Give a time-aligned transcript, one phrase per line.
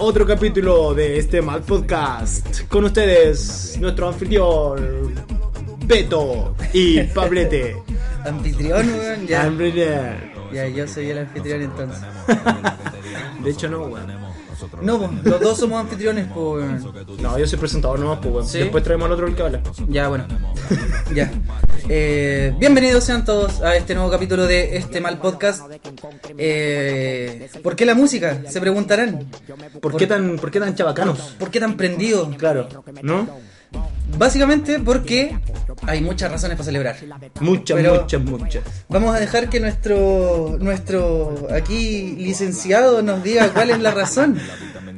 [0.00, 2.66] otro capítulo de este mal podcast.
[2.68, 5.14] Con ustedes, nuestro anfitrión
[5.84, 7.76] Beto y Pablete.
[8.24, 9.42] Anfitrión, weón, ya.
[9.42, 10.30] Anfitrión.
[10.52, 12.02] Ya, yo soy el anfitrión entonces.
[13.44, 14.29] De hecho, no, weón.
[14.82, 16.66] No, pues, los dos somos anfitriones, pues.
[17.20, 18.52] No, yo soy presentador nomás, pues.
[18.52, 19.62] Después traemos al otro el que habla.
[19.88, 20.26] Ya, bueno.
[21.14, 21.30] Ya.
[21.88, 25.62] Eh, bienvenidos sean todos a este nuevo capítulo de este mal podcast.
[26.38, 28.42] Eh, ¿Por qué la música?
[28.48, 29.28] Se preguntarán.
[29.80, 31.34] ¿Por qué tan, por qué tan chabacanos?
[31.38, 32.30] ¿Por qué tan prendido?
[32.38, 32.68] Claro,
[33.02, 33.26] ¿no?
[34.18, 35.36] Básicamente porque
[35.86, 36.96] hay muchas razones para celebrar.
[37.40, 38.62] Muchas, Pero- muchas, muchas.
[38.88, 44.38] Vamos a dejar que nuestro nuestro aquí licenciado nos diga cuál es la razón.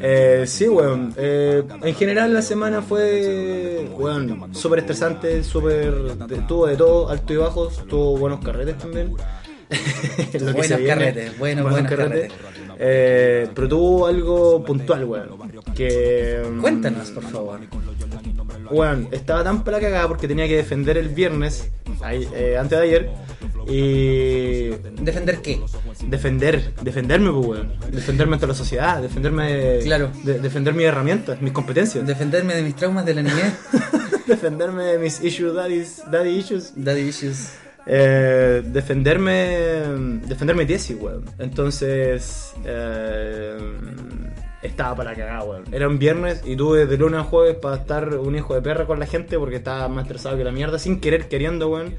[0.05, 1.15] Eh, sí, weón.
[1.17, 5.95] Eh, en general la semana fue, weón, súper estresante, súper...
[6.49, 9.15] Tuvo de todo, alto y bajos, tuvo buenos carretes también.
[10.55, 12.33] Buenos carretes, buenos, buenos carretes.
[12.79, 15.29] Eh, pero tuvo algo puntual, weón.
[15.75, 16.43] Que...
[16.51, 17.61] mm, Cuéntanos, por favor.
[18.73, 21.71] Weón, estaba tan para cagada porque tenía que defender el viernes,
[22.01, 23.11] ahí, eh, antes de ayer,
[23.69, 24.69] y
[25.03, 25.61] ¿Defender qué?
[26.07, 27.73] defender, defenderme, pues, weón.
[27.91, 29.79] Defenderme ante la sociedad, defenderme.
[29.85, 30.11] Claro.
[30.25, 32.07] de- defender mis herramientas, mis competencias.
[32.07, 33.53] Defenderme de mis traumas de la niñez.
[34.27, 36.73] defenderme de mis issues, daddies, daddy issues.
[36.77, 37.53] Daddy issues.
[37.87, 39.35] Eh, defenderme.
[40.27, 41.25] Defender mi tesis, weón.
[41.39, 42.53] Entonces.
[42.65, 43.59] eh,
[44.63, 45.65] estaba para la cagada, weón.
[45.73, 48.87] Era un viernes y tuve de lunes a jueves para estar un hijo de perra
[48.87, 51.95] con la gente porque estaba más estresado que la mierda, sin querer, queriendo, weón.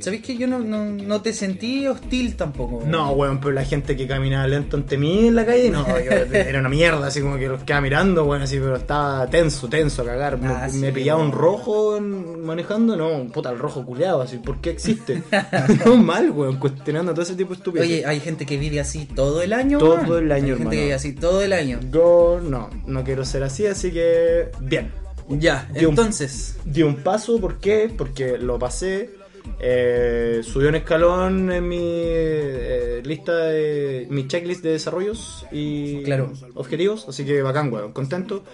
[0.00, 2.84] ¿Sabéis que yo no, no, no te sentí hostil tampoco?
[2.86, 6.10] No, weón, pero la gente que caminaba lento ante mí en la calle, no, yo-
[6.34, 10.02] era una mierda, así como que los quedaba mirando, weón, así, pero estaba tenso, tenso
[10.02, 10.38] a cagar.
[10.38, 14.60] Me, Ah, me sí, pillaba un rojo manejando, no, puta, el rojo culeado, así, ¿por
[14.60, 15.22] qué existe?
[15.84, 17.86] no mal, weón, cuestionando todo ese tipo de estupidez.
[17.86, 19.78] Oye, hay gente que vive así todo el año.
[19.78, 20.56] Todo el año, Hay hermano.
[20.70, 21.80] gente que vive así todo el año.
[21.90, 24.92] yo no, no quiero ser así, así que, bien.
[25.30, 26.56] Ya, Di un- entonces.
[26.64, 27.92] Di un paso, ¿por qué?
[27.94, 29.10] Porque lo pasé.
[29.60, 36.32] Eh, subió un escalón en mi eh, lista de mi checklist de desarrollos y Claro.
[36.54, 38.44] objetivos, así que bacán, weón, contento.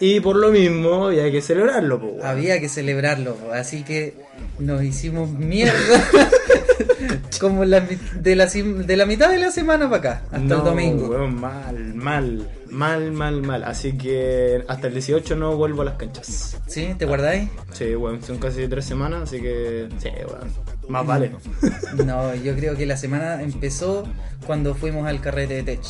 [0.00, 2.24] Y por lo mismo, y hay que celebrarlo, weón.
[2.24, 4.14] Había que celebrarlo, así que
[4.58, 5.74] nos hicimos mierda.
[7.40, 10.64] Como la, de, la, de la mitad de la semana para acá, hasta No, el
[10.64, 11.08] domingo.
[11.08, 13.64] weón, mal, mal, mal, mal, mal.
[13.64, 16.60] Así que hasta el 18 no vuelvo a las canchas.
[16.66, 16.94] ¿Sí?
[16.98, 17.48] ¿Te guardáis?
[17.72, 20.50] Sí, weón, son casi tres semanas, así que sí, weón.
[20.88, 21.32] Más vale.
[22.04, 24.04] No, yo creo que la semana empezó
[24.46, 25.80] cuando fuimos al carrete de Tech.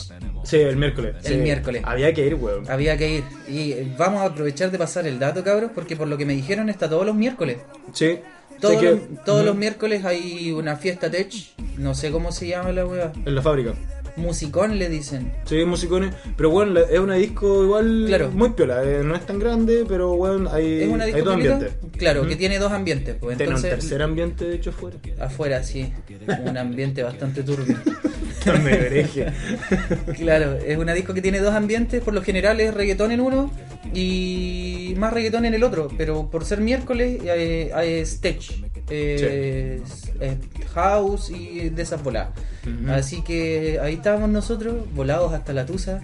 [0.44, 1.16] Sí, el miércoles.
[1.24, 1.38] El sí.
[1.38, 1.82] miércoles.
[1.84, 2.70] Había que ir, weón.
[2.70, 3.24] Había que ir.
[3.48, 6.68] Y vamos a aprovechar de pasar el dato, cabros, porque por lo que me dijeron
[6.68, 7.58] está todos los miércoles.
[7.92, 8.20] Sí.
[8.60, 11.30] Todos, que- los, todos los miércoles hay una fiesta tech,
[11.76, 13.12] no sé cómo se llama la wea.
[13.26, 13.74] En la fábrica.
[14.16, 15.32] Musicón le dicen.
[15.44, 16.14] Sí, musicones.
[16.36, 18.30] Pero bueno, es una disco igual Claro.
[18.30, 18.82] muy piola.
[18.82, 21.72] eh, no es tan grande, pero bueno, hay, Es una hay disco dos ambientes.
[21.98, 23.16] Claro, que tiene dos ambientes.
[23.20, 24.96] Pues Tiene un entonces, tercer ambiente, de hecho, afuera.
[25.20, 25.92] afuera sí,
[26.44, 27.76] un ambiente bastante turbio.
[30.16, 33.50] Claro, es una disco que tiene dos ambientes, por lo general es reggaetón en uno
[33.92, 38.40] y más reggaetón en el otro, pero por ser miércoles eh, tech,
[38.90, 39.80] eh,
[40.20, 42.30] es house y de esas voladas.
[42.90, 46.00] Así que ahí estábamos nosotros, volados hasta la tusa,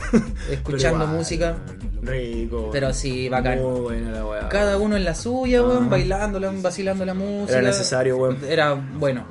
[0.50, 1.56] escuchando igual, música,
[2.02, 2.70] Rico.
[2.72, 3.60] pero sí, bacán.
[3.62, 4.48] Muy buena la weá.
[4.48, 7.58] Cada uno en la suya, weón, bailándola, vacilando la música.
[7.58, 8.38] Era necesario, weón.
[8.48, 9.24] Era bueno.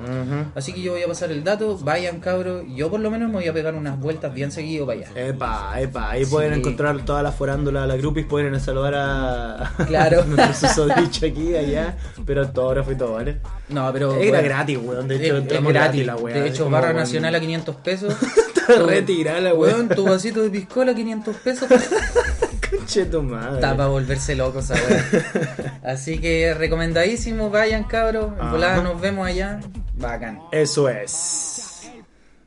[0.54, 3.36] Así que yo voy a pasar el dato, vayan cabros, yo por lo menos me
[3.36, 5.08] voy a pegar unas vueltas bien seguido para allá.
[5.14, 6.30] Epa, epa, ahí Sí.
[6.30, 10.24] pueden encontrar todas las forándulas, las groupies, pueden saludar a Claro.
[10.26, 11.96] nuestro susodicho aquí, allá,
[12.26, 13.38] pero autógrafo y todo, ¿vale?
[13.68, 14.12] No, pero...
[14.14, 16.06] Era bueno, gratis, weón, de hecho, es, gratis.
[16.06, 16.34] la weá.
[16.34, 18.16] de hecho, barra weón, nacional a 500 pesos.
[18.56, 21.68] Está retirada la Weón, weón, tu vasito de piscola 500 pesos.
[22.70, 23.54] Conche tu madre.
[23.56, 25.80] Está para volverse loco esa weá.
[25.84, 28.32] Así que recomendadísimo, vayan cabros.
[28.40, 29.60] En volada nos vemos allá.
[29.96, 30.40] Bacán.
[30.52, 31.90] Eso es.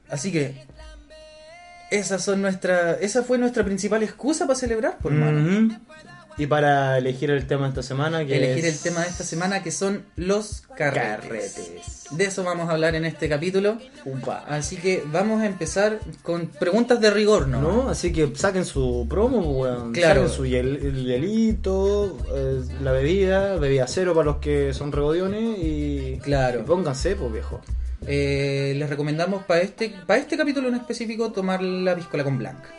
[0.10, 0.68] Así que...
[1.92, 5.76] Esas son nuestra, esa fue nuestra principal excusa para celebrar, por mano.
[6.40, 9.62] Y para elegir el tema esta semana, que Elegir es el tema de esta semana
[9.62, 11.54] que son los carretes.
[11.54, 12.06] carretes.
[12.12, 13.78] De eso vamos a hablar en este capítulo.
[14.06, 14.46] Upa.
[14.48, 17.62] Así que vamos a empezar con preguntas de rigor, ¿no?
[17.62, 17.90] ¿No?
[17.90, 19.92] Así que saquen su promo, pues, weón.
[19.92, 20.22] Claro.
[20.30, 25.58] Saquen su hiel- el hielito, eh, la bebida, bebida cero para los que son regodiones
[25.60, 26.20] y.
[26.24, 26.62] Claro.
[26.62, 27.60] y pónganse, pues viejo.
[28.08, 32.70] Eh, les recomendamos para este, para este capítulo en específico tomar la piscola con blanca.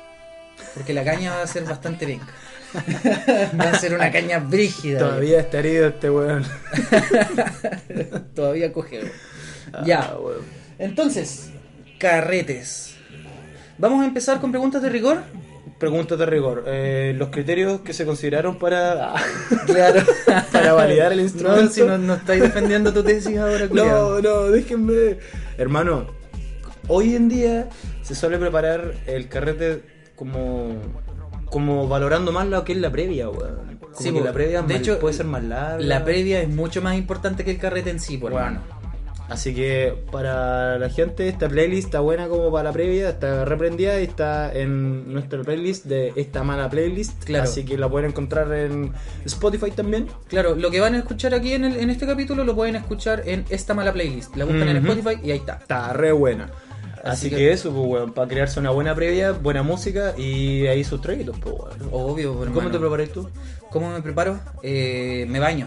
[0.75, 2.27] Porque la caña va a ser bastante venga.
[3.59, 4.99] Va a ser una caña brígida.
[5.01, 6.45] Todavía está herido este weón.
[8.35, 9.01] Todavía coge.
[9.85, 10.01] ya.
[10.13, 10.45] Ah, weón.
[10.79, 11.51] Entonces,
[11.99, 12.95] carretes.
[13.79, 15.23] Vamos a empezar con preguntas de rigor.
[15.79, 16.65] Pregunta de rigor.
[16.67, 19.15] eh, los criterios que se consideraron para.
[19.67, 20.03] Claro.
[20.53, 21.63] para validar el instrumento.
[21.63, 23.69] No, si no, no estáis defendiendo tu tesis ahora.
[23.71, 25.19] No, no, déjenme.
[25.57, 26.07] Hermano,
[26.89, 27.69] hoy en día
[28.03, 29.83] se suele preparar el carrete
[30.17, 30.77] como
[31.51, 33.79] como valorando más lo que es la previa, weón.
[33.81, 34.25] Como Sí, que po.
[34.25, 35.85] la previa de mal- hecho, puede ser más larga.
[35.85, 38.47] La previa es mucho más importante que el carrete en sí, por Bueno.
[38.47, 38.81] hermano.
[39.29, 44.01] Así que para la gente esta playlist está buena como para la previa, está reprendida
[44.01, 47.23] y está en nuestra playlist de esta mala playlist.
[47.25, 47.45] Claro.
[47.45, 48.93] Así que la pueden encontrar en
[49.25, 50.09] Spotify también.
[50.27, 53.23] Claro, lo que van a escuchar aquí en, el- en este capítulo lo pueden escuchar
[53.25, 54.35] en esta mala playlist.
[54.35, 54.79] La buscan en.
[54.79, 55.59] Spotify y ahí está.
[55.63, 56.51] Está re buena.
[57.03, 60.67] Así Así, que- que, eso, pues, weón, para crearse una buena previa, buena música y
[60.67, 61.89] ahí sus traguitos, pues, weón.
[61.93, 63.29] Obvio, ¿Cómo te preparas tú?
[63.71, 64.39] ¿Cómo me preparo?
[64.63, 65.67] Eh, me baño.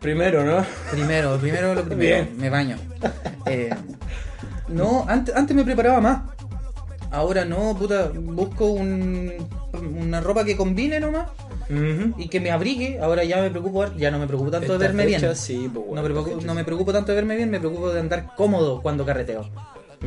[0.00, 0.64] Primero, ¿no?
[0.90, 2.24] Primero, primero lo primero.
[2.26, 2.36] Bien.
[2.38, 2.76] Me baño.
[3.46, 3.70] Eh,
[4.68, 6.22] no, antes, antes me preparaba más.
[7.10, 9.32] Ahora no, puta, busco un,
[9.98, 11.28] una ropa que combine nomás
[12.18, 12.98] y que me abrigue.
[13.00, 15.36] Ahora ya me preocupo, ya no me preocupo tanto de verme fecha, bien.
[15.36, 16.08] sí, pues, no, me
[16.44, 19.48] no preocupo tanto de verme bien, me preocupo de andar cómodo cuando carreteo.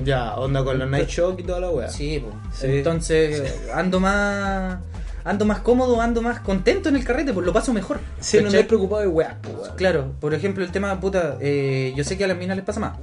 [0.03, 1.89] Ya, onda con los Night Shock y toda la weá.
[1.89, 2.35] Sí, pues.
[2.53, 2.67] Sí.
[2.77, 4.79] Entonces ando más
[5.23, 7.99] ando más cómodo, ando más contento en el carrete, pues lo paso mejor.
[8.19, 8.47] Sí, no ¿Cachai?
[8.47, 9.69] andáis preocupado de weá, pues.
[9.75, 12.79] Claro, por ejemplo, el tema, puta, eh, yo sé que a las minas les pasa
[12.79, 12.93] más.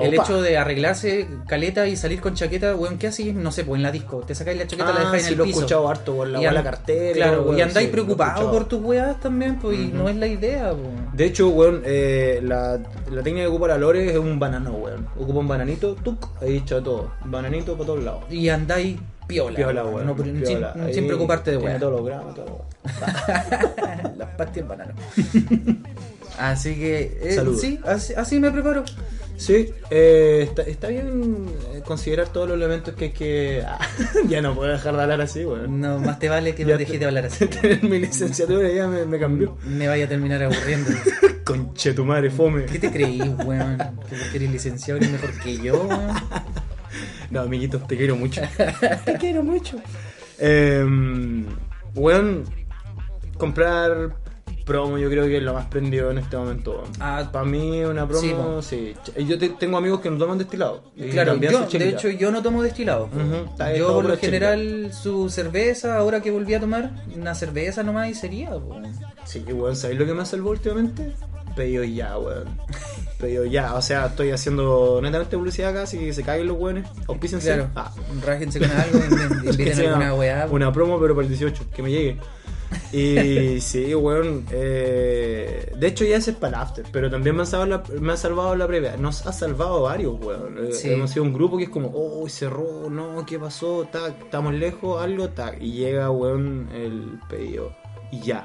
[0.00, 3.34] El hecho de arreglarse caleta y salir con chaqueta, weón, ¿qué haces?
[3.34, 4.20] No sé, pues en la disco.
[4.26, 5.58] Te sacáis la chaqueta, la Ah, dejáis en sí, el lo he piso.
[5.60, 7.14] escuchado harto, por la Y la cartera.
[7.14, 10.16] Claro, weón, y andáis sí, he preocupados por tus weas también, pues, y no es
[10.16, 11.16] la idea, pues.
[11.16, 12.78] De hecho, weón, eh, la,
[13.10, 15.06] la técnica que ocupa la Lore es un banano, weón.
[15.18, 17.12] Ocupa un bananito, tuc, ahí echa todo.
[17.24, 18.24] Bananito para todos lados.
[18.30, 19.56] Y andáis piola.
[19.56, 20.06] Piola, weón.
[20.06, 20.74] no, sin, piola.
[20.92, 21.78] sin preocuparte de weas.
[21.80, 22.64] todos los gramos, todo
[24.16, 24.92] Las pastillas banano.
[26.38, 28.84] así que, eh, sí, así, así me preparo.
[29.36, 33.62] Sí, eh, está, está bien eh, considerar todos los elementos que hay que.
[33.66, 33.78] Ah,
[34.28, 35.80] ya no puedo dejar de hablar así, weón.
[35.80, 37.46] No, más te vale que me dejes de hablar así.
[37.60, 39.56] Tener mi licenciatura ya me, me cambió.
[39.64, 40.90] Me vaya a terminar aburriendo.
[41.44, 42.66] Conche tu madre, fome.
[42.66, 43.78] ¿Qué te creí, weón?
[44.30, 46.14] Que eres licenciado eres mejor que yo, weón.
[47.30, 48.40] No, amiguitos, te quiero mucho.
[49.04, 49.78] te quiero mucho.
[50.38, 50.84] Eh,
[51.94, 52.44] weón,
[53.36, 54.14] comprar
[54.64, 56.84] promo yo creo que es lo más prendido en este momento.
[57.00, 58.94] Ah, Para mí una promo, sí.
[59.26, 60.82] Yo te- tengo amigos que no toman destilado.
[60.96, 63.08] Y Claro, yo, de hecho yo no tomo destilado.
[63.76, 68.14] Yo por lo general su cerveza, ahora que volví a tomar, una cerveza nomás y
[68.14, 68.50] sería.
[68.50, 68.80] po.
[69.24, 71.12] Sí, weón, ¿sabéis lo que me ha salvado últimamente?
[71.56, 72.48] Pedido ya, weón.
[73.20, 73.74] Pedido ya.
[73.74, 76.86] O sea, estoy haciendo netamente publicidad acá, que se caguen los weones.
[77.06, 77.46] Auspícense.
[77.46, 77.92] Claro, Ah.
[78.24, 78.98] rájense con algo,
[79.50, 80.46] inviten alguna weá.
[80.50, 82.18] Una promo, pero para el 18, que me llegue.
[82.92, 84.44] Y sí, weón.
[84.50, 88.00] eh, de hecho, ya ese es para el after, pero también me han salvado la,
[88.00, 88.96] me ha salvado la previa.
[88.96, 90.58] Nos ha salvado varios, weón.
[90.58, 90.90] Eh, Sí.
[90.90, 93.86] Hemos sido un grupo que es como, oh, cerró, no, ¿qué pasó?
[93.90, 95.60] Tac, estamos lejos, algo, tac.
[95.60, 97.74] Y llega, weón, el pedido.
[98.14, 98.44] Y ya,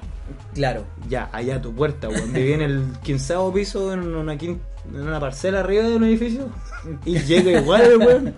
[0.54, 0.84] Claro.
[1.08, 2.34] ya, allá a tu puerta, weón.
[2.34, 4.60] Viví en el quinceavo piso, en una, en
[4.92, 6.48] una parcela arriba de un edificio.
[7.06, 8.34] Y llega igual, weón.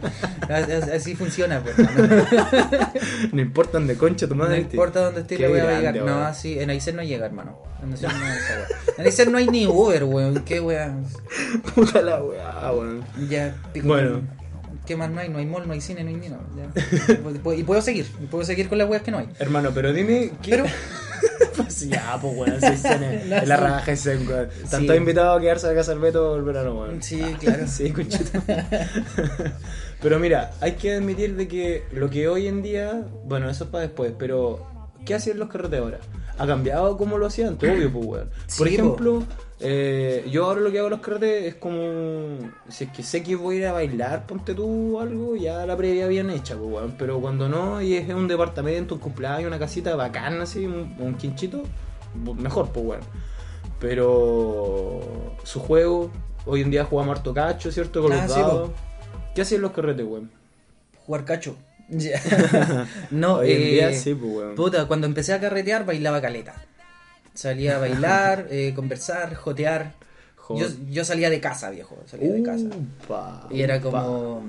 [0.93, 1.75] Así, funciona, pues.
[3.33, 4.61] No importa de concha tu No madre.
[4.61, 5.93] importa dónde esté, la voy a llegar.
[5.95, 6.05] weón.
[6.07, 7.57] No, así, en Aysén no llega, hermano.
[7.83, 8.25] En Aysén no.
[8.97, 10.43] En Aysén no hay ni Uber, weón.
[10.43, 10.93] ¿Qué weá?
[11.75, 13.03] Puta la weá, weón.
[13.29, 13.87] Ya, pico.
[13.87, 14.21] Bueno.
[14.85, 15.29] ¿Qué más no hay?
[15.29, 16.41] No hay mall, no hay cine, no hay ni nada.
[16.57, 17.51] ya.
[17.55, 19.29] Y puedo seguir, puedo seguir con las weas que no hay.
[19.39, 20.31] Hermano, pero dime.
[20.41, 20.51] ¿qué...
[20.51, 20.65] Pero-
[21.57, 22.83] pues ya, pues weón, si es
[23.29, 23.45] la sí.
[23.63, 24.49] raja ese, weón.
[24.63, 24.85] Están Sí.
[24.87, 27.01] todos invitados a quedarse a casa del Beto el verano, weón.
[27.03, 27.63] Sí, claro.
[27.67, 28.39] sí, conchito.
[30.01, 33.03] pero mira, hay que admitir de que lo que hoy en día.
[33.25, 34.67] Bueno, eso es para después, pero.
[35.05, 35.97] ¿Qué hacían los carretes ahora?
[36.37, 38.29] Ha cambiado como lo hacían antes, obvio, pues weón.
[38.57, 39.23] Por Sí, ejemplo.
[39.63, 42.37] Eh, yo ahora lo que hago en los carretes es como.
[42.69, 45.77] Si es que sé que voy a ir a bailar, ponte tú algo, ya la
[45.77, 46.95] previa bien hecha, pues, weón.
[46.97, 51.15] Pero cuando no, y es un departamento, un cumpleaños, una casita bacana, así, un, un
[51.15, 51.63] quinchito,
[52.37, 53.01] mejor, pues, weón.
[53.79, 55.01] Pero.
[55.43, 56.11] Su juego,
[56.45, 58.01] hoy en día jugamos harto cacho, ¿cierto?
[58.01, 58.71] Con Ah, los sí, dados.
[59.35, 60.31] ¿Qué hacían los carretes, weón?
[61.05, 61.55] Jugar cacho.
[63.11, 64.55] No, Hoy en eh, día sí, pues, weón.
[64.55, 66.55] Puta, cuando empecé a carretear bailaba caleta.
[67.33, 69.93] Salía a bailar, eh, conversar, jotear.
[70.49, 71.97] Yo, yo salía de casa, viejo.
[72.05, 72.67] Salía de casa.
[73.49, 74.43] Y era como.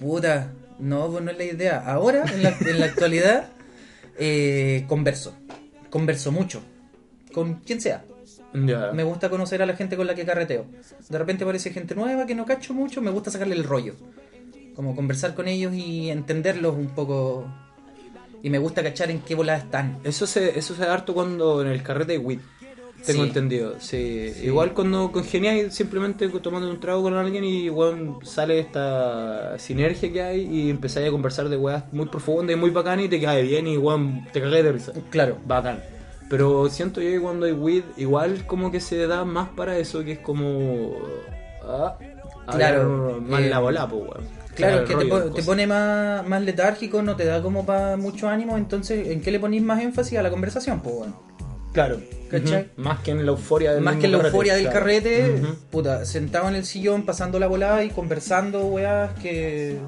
[0.00, 1.78] Puta, no, pues no es la idea.
[1.78, 3.48] Ahora, en la, en la actualidad,
[4.18, 5.34] eh, converso.
[5.88, 6.62] Converso mucho.
[7.32, 8.04] Con quien sea.
[8.52, 10.66] Me gusta conocer a la gente con la que carreteo.
[11.08, 13.94] De repente aparece gente nueva que no cacho mucho, me gusta sacarle el rollo.
[14.74, 17.46] Como conversar con ellos y entenderlos un poco.
[18.42, 19.98] Y me gusta cachar en qué volada están.
[20.04, 22.40] Eso se, eso se da harto cuando en el carrete de WIT.
[23.04, 23.28] Tengo Sí.
[23.28, 23.74] entendido.
[23.78, 24.32] Sí.
[24.34, 24.46] Sí.
[24.46, 30.22] Igual cuando congeniáis simplemente tomando un trago con alguien y weón, sale esta sinergia que
[30.22, 33.42] hay y empezáis a conversar de weas muy profundas y muy bacanas y te cae
[33.42, 34.92] bien y weón, te cagáis de risa.
[35.10, 35.38] Claro.
[35.46, 35.80] Bacán.
[36.28, 40.02] Pero siento yo que cuando hay weed, igual como que se da más para eso,
[40.02, 40.96] que es como.
[41.62, 41.96] Ah,
[42.50, 44.36] Claro, hablar más eh, la bola, pues, weón.
[44.54, 48.28] Claro, el que te, po- pone más, más letárgico, no te da como para mucho
[48.28, 50.80] ánimo, entonces ¿en qué le ponís más énfasis a la conversación?
[50.80, 51.22] Pues bueno.
[51.74, 52.00] Claro.
[52.30, 52.70] ¿Cachai?
[52.76, 54.78] Más que en la euforia del Más que en la carrete, euforia del claro.
[54.80, 59.78] carrete, puta, sentado en el sillón, pasando la volada y conversando, weas que.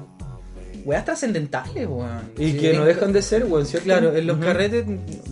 [0.85, 2.31] Weas trascendentales, weón.
[2.37, 3.85] Y Sí, que no dejan de ser, weón, ¿cierto?
[3.85, 4.85] Claro, en los carretes,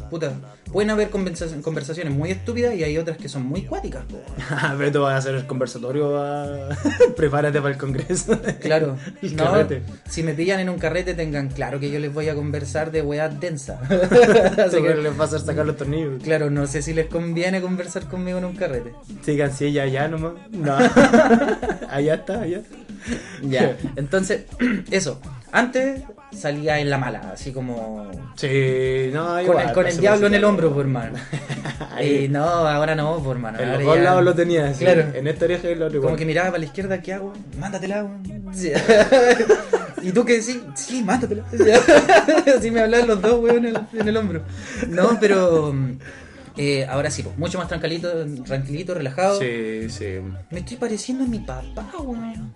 [0.09, 0.33] puta,
[0.71, 4.77] pueden haber conversa- conversaciones muy estúpidas y hay otras que son muy cuáticas, weón.
[4.77, 6.13] Beto va a hacer el conversatorio,
[7.15, 8.39] prepárate para el congreso.
[8.61, 9.81] Claro, El no, carrete.
[10.09, 13.01] si me pillan en un carrete tengan claro que yo les voy a conversar de
[13.01, 13.79] weas densas.
[13.89, 16.21] Así que les va a hacer sacar los tornillos.
[16.23, 18.91] claro, no sé si les conviene conversar conmigo en un carrete.
[19.23, 20.33] Sigan, sí, ya, ya nomás.
[20.51, 20.75] No.
[21.89, 22.61] allá está, allá.
[23.41, 24.41] Ya, entonces,
[24.91, 25.19] eso.
[25.51, 26.01] Antes
[26.33, 28.11] salía en la mala, así como.
[28.35, 31.17] Sí, no, Con igual, el, con el diablo en el hombro, por hermano.
[32.03, 33.59] Y no, ahora no, por mano.
[33.59, 34.83] En los dos ya- lados lo tenía, sí.
[34.83, 35.05] Claro.
[35.13, 37.33] En esta oreja y en la otra Como que miraba para la izquierda, ¿qué hago?
[37.59, 38.23] Mándatela, weón.
[38.53, 38.71] Sí.
[40.01, 41.43] y tú que decís, sí, mándatela.
[42.57, 44.41] Así me hablaban los dos, weón, en el, en el hombro.
[44.89, 45.73] No, pero.
[46.57, 48.09] eh, ahora sí, pues, mucho más tranquilito,
[48.45, 49.39] tranquilito, relajado.
[49.39, 50.17] Sí, sí.
[50.51, 52.53] Me estoy pareciendo a mi papá, weón.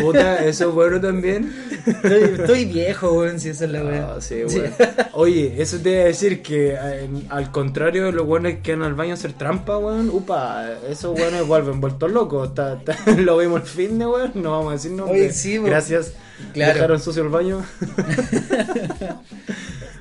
[0.00, 1.52] Puta, eso es bueno también.
[1.86, 4.04] Estoy, estoy viejo, weón, si esa es la weón.
[4.08, 4.74] Ah, sí, bueno.
[5.12, 8.84] Oye, eso te iba a decir que eh, al contrario de los buenos que van
[8.84, 12.50] al baño a hacer trampa, weón, upa, esos weones vuelven vueltos locos.
[13.18, 15.06] Lo vimos el fin de weón, no vamos a decir no.
[15.06, 15.58] Oye, sí.
[15.58, 16.12] Gracias.
[16.52, 16.74] Claro.
[16.74, 17.64] Dejaron sucio el baño.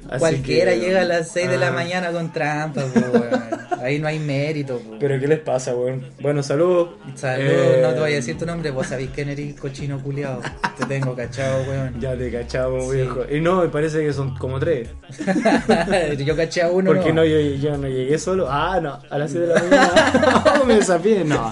[0.09, 3.59] Así Cualquiera que, llega a las 6 de la ah, mañana con trampa, po, weón.
[3.81, 4.97] Ahí no hay mérito, po.
[4.99, 6.03] Pero ¿qué les pasa, weón?
[6.19, 6.95] Bueno, saludos.
[7.13, 10.41] Saludos, Eh, no te voy a decir tu nombre, vos sabéis quién eres, cochino culiado.
[10.77, 11.99] Te tengo cachado, weón.
[11.99, 12.95] Ya te cachamos, Sí.
[12.97, 13.23] viejo.
[13.29, 14.89] Y no, me parece que son como tres.
[16.17, 16.91] yo caché a uno.
[16.91, 18.47] Porque no, yo, yo no llegué solo.
[18.49, 20.63] Ah, no, a las 6 de la mañana.
[20.65, 21.51] Me desafié, no.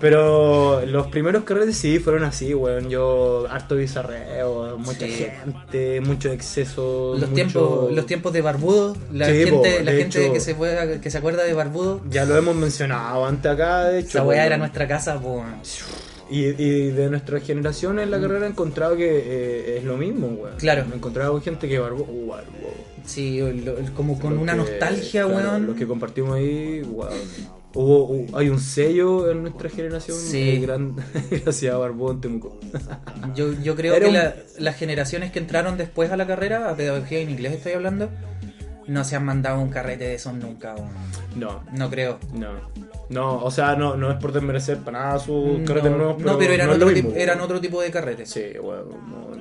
[0.00, 2.90] Pero los primeros carretes sí fueron así, weón.
[2.90, 5.12] Yo, harto bizarreo, mucha Sí.
[5.44, 7.12] gente, mucho exceso.
[7.18, 10.32] Los mucho- tiempos, los tiempos de Barbudo, la Sí, gente, po, la gente hecho.
[10.32, 14.00] que se fue, que se acuerda de Barbudo, Ya lo hemos mencionado antes acá, de
[14.00, 14.08] hecho.
[14.08, 14.46] esa weá weón.
[14.46, 15.42] era nuestra casa, po.
[16.28, 20.26] Y, y de nuestra generación en la carrera he encontrado que eh, es lo mismo,
[20.26, 20.56] weón.
[20.58, 20.84] Claro.
[20.86, 22.04] Me he encontrado con gente que barbó.
[22.08, 22.74] Uh, barbó.
[23.06, 25.66] Sí, lo- como con Lo una que- nostalgia, claro, weón.
[25.68, 27.06] Lo que compartimos ahí, wow.
[27.78, 30.16] Hubo, hay un sello en nuestra generación.
[30.16, 30.50] Sí.
[30.50, 30.96] eh, gran,
[31.30, 32.58] gracias a Barbón Temuco.
[33.34, 36.70] Yo, yo creo Era que un- la- las generaciones que entraron después a la carrera,
[36.70, 38.08] a pedagogía en inglés estoy hablando,
[38.86, 40.88] no se han mandado un carrete de esos nunca, weón.
[41.34, 42.18] No, No creo.
[42.32, 42.48] no.
[43.08, 46.36] No, o sea, no, no es por desmerecer para nada sus No, carretes nuevos, no,
[46.38, 48.30] pero eran, no otro, tipo, eran otro tipo de carretes.
[48.30, 48.88] Sí, weón.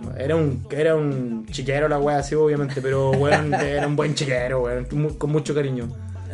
[0.03, 0.15] no.
[0.17, 4.61] Era un, era un chiquero la wea, sí, obviamente, pero weón, era un buen chiquero,
[4.61, 4.85] weón,
[5.17, 5.87] con mucho cariño.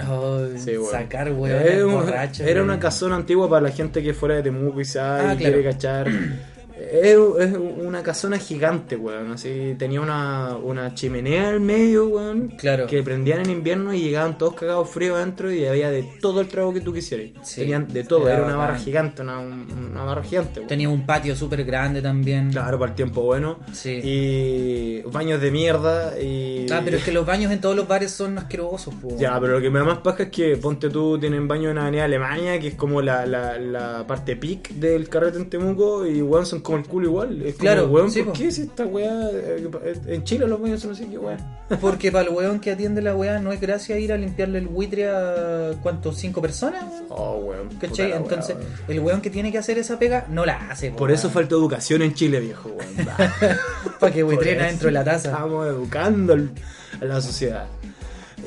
[0.09, 2.39] Oh, Sí, sacar weón Era borrachos.
[2.47, 5.37] Era una casona antigua para la gente que fuera de Temuco y sabe Ah, y
[5.37, 5.53] claro.
[5.55, 6.07] quiere cachar.
[6.91, 9.31] Es, es una casona gigante, weón.
[9.31, 12.49] Así tenía una, una chimenea al medio, weón.
[12.57, 12.87] Claro.
[12.87, 16.47] Que prendían en invierno y llegaban todos cagados frío adentro y había de todo el
[16.47, 17.47] trago que tú quisieras.
[17.47, 17.61] Sí.
[17.61, 20.67] Tenían de todo, Era era, una barra gigante, una, una barra gigante, weón.
[20.67, 22.51] Tenía un patio súper grande también.
[22.51, 23.59] Claro, para el tiempo bueno.
[23.73, 23.99] Sí.
[24.03, 26.65] Y baños de mierda y...
[26.71, 29.17] Ah, pero es que los baños en todos los bares son asquerosos, po.
[29.17, 31.77] Ya, pero lo que me da más paja es que, ponte tú, tienen baño en
[31.77, 36.21] Avenida Alemania, que es como la, la, la parte peak del carrete en Temuco, y
[36.21, 37.41] weón son como el culo igual.
[37.41, 38.39] Es como, Claro, weón, sí, ¿por po.
[38.39, 39.29] qué si esta weá?
[39.31, 39.69] eh,
[40.07, 41.37] En Chile los baños son así que weón.
[41.81, 44.67] Porque para el weón que atiende la weá no es gracia ir a limpiarle el
[44.67, 46.17] buitre a ¿cuántos?
[46.17, 46.83] ¿Cinco personas?
[46.83, 47.05] weón?
[47.09, 47.69] Oh, weón.
[47.79, 48.07] ¿Cachai?
[48.11, 48.67] weá, Entonces, weón.
[48.87, 50.91] el weón que tiene que hacer esa pega no la hace.
[50.91, 51.33] po, Por eso weón.
[51.33, 53.07] falta educación en Chile, viejo, weón.
[53.99, 55.29] Para que Por buitren eso adentro de la taza.
[55.29, 57.65] Estamos educando a la sociedad.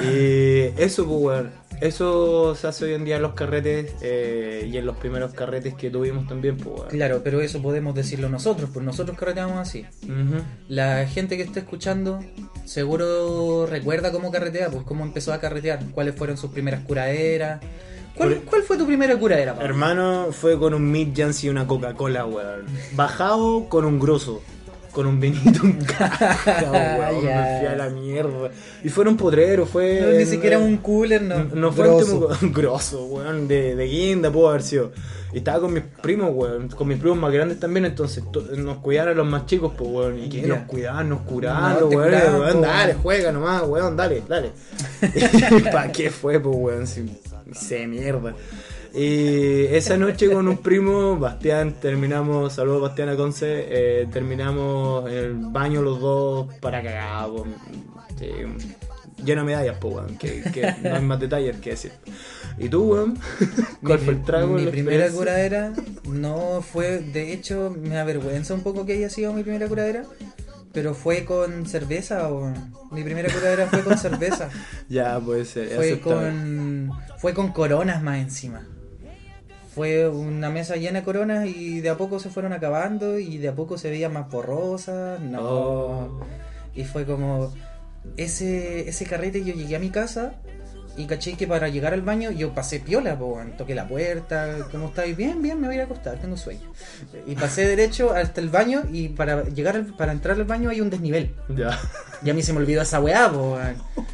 [0.01, 1.64] Y eso, pues, weón.
[1.81, 5.75] Eso se hace hoy en día en los carretes eh, y en los primeros carretes
[5.75, 6.85] que tuvimos también, pues.
[6.91, 9.85] Claro, pero eso podemos decirlo nosotros, pues nosotros carreteamos así.
[10.69, 12.21] La gente que está escuchando
[12.65, 17.61] seguro recuerda cómo carretea, pues cómo empezó a carretear, cuáles fueron sus primeras curaderas,
[18.17, 19.69] ¿Cuál, cuál fue tu primera curadera, Pablo?
[19.69, 22.65] Hermano, fue con un Mid Jancy y una Coca-Cola, weón.
[22.93, 24.41] Bajado con un grosso.
[24.95, 26.39] Con un vinito en caja,
[26.71, 27.25] weón.
[27.25, 27.41] Ya.
[27.41, 28.51] Me fui a la mierda.
[28.85, 30.01] Y fueron podreros, fue.
[30.01, 31.45] No, ni siquiera un cooler, no.
[31.53, 32.29] No fue Grosso.
[32.29, 34.93] un tipo grosso, weón, de, de guinda pudo haber sido.
[35.33, 38.79] Y estaba con mis primos, weón, con mis primos más grandes también, entonces to- nos
[38.79, 40.19] cuidaban a los más chicos, pues, weón.
[40.23, 42.13] Y que nos cuidaban, nos curaban, No, weón,
[42.63, 43.03] dale, weón.
[43.03, 44.53] juega nomás, weón, dale, dale.
[45.03, 46.87] ¿Y para qué fue, pues, weón?
[46.87, 47.05] Si,
[47.53, 48.33] se mierda.
[48.95, 55.17] Y esa noche con un primo, Bastián, terminamos, saludos Bastián a Conce, eh, terminamos en
[55.17, 57.29] el baño los dos para cagar.
[58.17, 58.29] Sí,
[59.25, 61.91] lleno de medallas, pues, weón, que, que no hay más detalles que decir.
[62.57, 63.19] ¿Y tú, weón?
[63.85, 64.55] ¿Cuál fue el trago?
[64.55, 65.73] Mi primera curadera
[66.05, 70.05] no fue, de hecho, me avergüenza un poco que haya sido mi primera curadera,
[70.73, 72.53] pero fue con cerveza o
[72.93, 74.51] mi primera curadera fue con cerveza.
[74.89, 75.69] Ya, puede ser.
[75.71, 76.31] fue aceptable.
[76.31, 78.65] con fue con coronas más encima.
[79.75, 83.49] Fue una mesa llena de coronas y de a poco se fueron acabando y de
[83.49, 85.21] a poco se veían más borrosas.
[85.21, 85.41] No.
[85.43, 86.21] Oh.
[86.77, 87.53] Y fue como
[88.17, 90.35] ese ese carrete yo llegué a mi casa
[90.97, 94.87] y caché que para llegar al baño yo pasé piola, po, toqué la puerta, ¿cómo
[94.89, 95.17] estáis?
[95.17, 96.61] Bien, bien, me voy a ir a acostar, tengo sueño.
[97.27, 100.81] Y pasé derecho hasta el baño y para llegar al- para entrar al baño hay
[100.81, 101.35] un desnivel.
[101.49, 101.79] Ya.
[102.23, 103.59] Y a mí se me olvidó esa weá, po.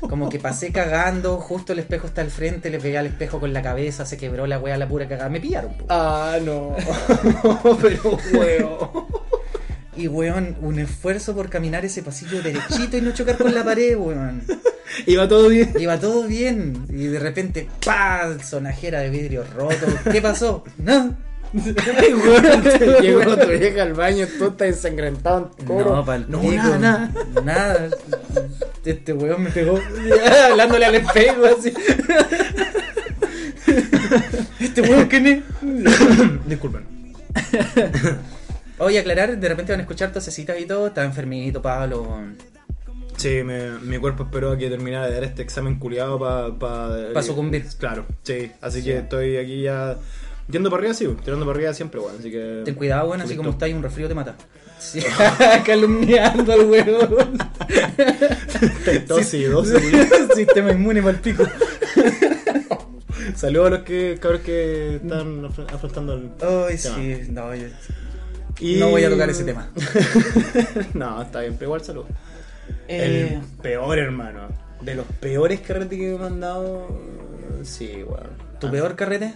[0.00, 3.52] Como que pasé cagando, justo el espejo está al frente, le pegué al espejo con
[3.52, 5.28] la cabeza, se quebró la weá, la pura cagada.
[5.28, 5.84] Me pillaron, po.
[5.88, 6.74] Ah, no.
[7.82, 8.78] Pero, weón.
[10.00, 13.98] Y weón, un esfuerzo por caminar ese pasillo derechito y no chocar con la pared,
[13.98, 14.42] weón.
[15.04, 15.74] Iba todo bien.
[15.78, 16.86] Iba todo bien.
[16.88, 18.38] Y de repente, ¡pah!
[18.42, 19.86] Sonajera de vidrio roto.
[20.10, 20.64] ¿Qué pasó?
[20.78, 21.14] No.
[23.02, 25.96] Llegó tu vieja al baño, tú estás ensangrentado en coro.
[25.96, 26.42] No, pal no,
[26.78, 27.10] nada.
[27.44, 27.90] Nada.
[28.82, 29.78] Este weón me pegó
[30.50, 31.74] hablándole al espejo así.
[34.60, 35.42] Este weón, ¿quién es?
[36.46, 36.86] Disculpen.
[38.80, 40.88] Oye, aclarar, de repente van a escuchar tosecitas y todo.
[40.88, 42.06] Está enfermito, Pablo.
[43.16, 46.48] Sí, me- mi cuerpo esperó a que terminara de dar este examen culiado para...
[46.58, 47.64] Pa, Pa sucumbir.
[47.78, 48.50] Claro, sí.
[48.60, 49.96] Así que estoy aquí ya...
[50.50, 52.16] Yendo para arriba, sí, tirando para arriba siempre, weón.
[52.18, 52.62] Así que...
[52.64, 54.34] Ten cuidado, weón, así como está ahí un resfrío te mata.
[54.78, 55.00] Sí.
[55.66, 57.38] Calumniando al weón.
[59.06, 59.68] Tos y dos,
[60.34, 61.44] Sistema inmune para el pico.
[63.36, 66.30] Saludos a los que, cabros que están afr- afrontando el...
[66.68, 67.66] Ay, sí, no, yo-
[68.60, 69.70] Y- No voy a tocar ese tema.
[70.94, 72.04] no, está bien, pero igual salud.
[72.88, 74.48] Eh, El peor, hermano.
[74.80, 76.88] De los peores carretes que me he mandado.
[77.62, 78.30] Sí, weón.
[78.58, 79.34] ¿Tu Ah, peor carrete?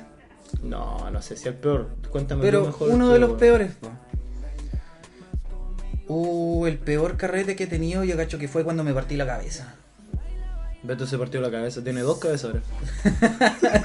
[0.63, 1.89] No, no sé si el peor.
[2.11, 3.73] Cuéntame Pero mejor uno de los peores.
[6.07, 9.27] Uh, el peor carrete que he tenido, yo cacho que fue cuando me partí la
[9.27, 9.75] cabeza.
[10.85, 11.83] Beto se partió la cabeza.
[11.83, 12.63] Tiene dos cabezas ahora.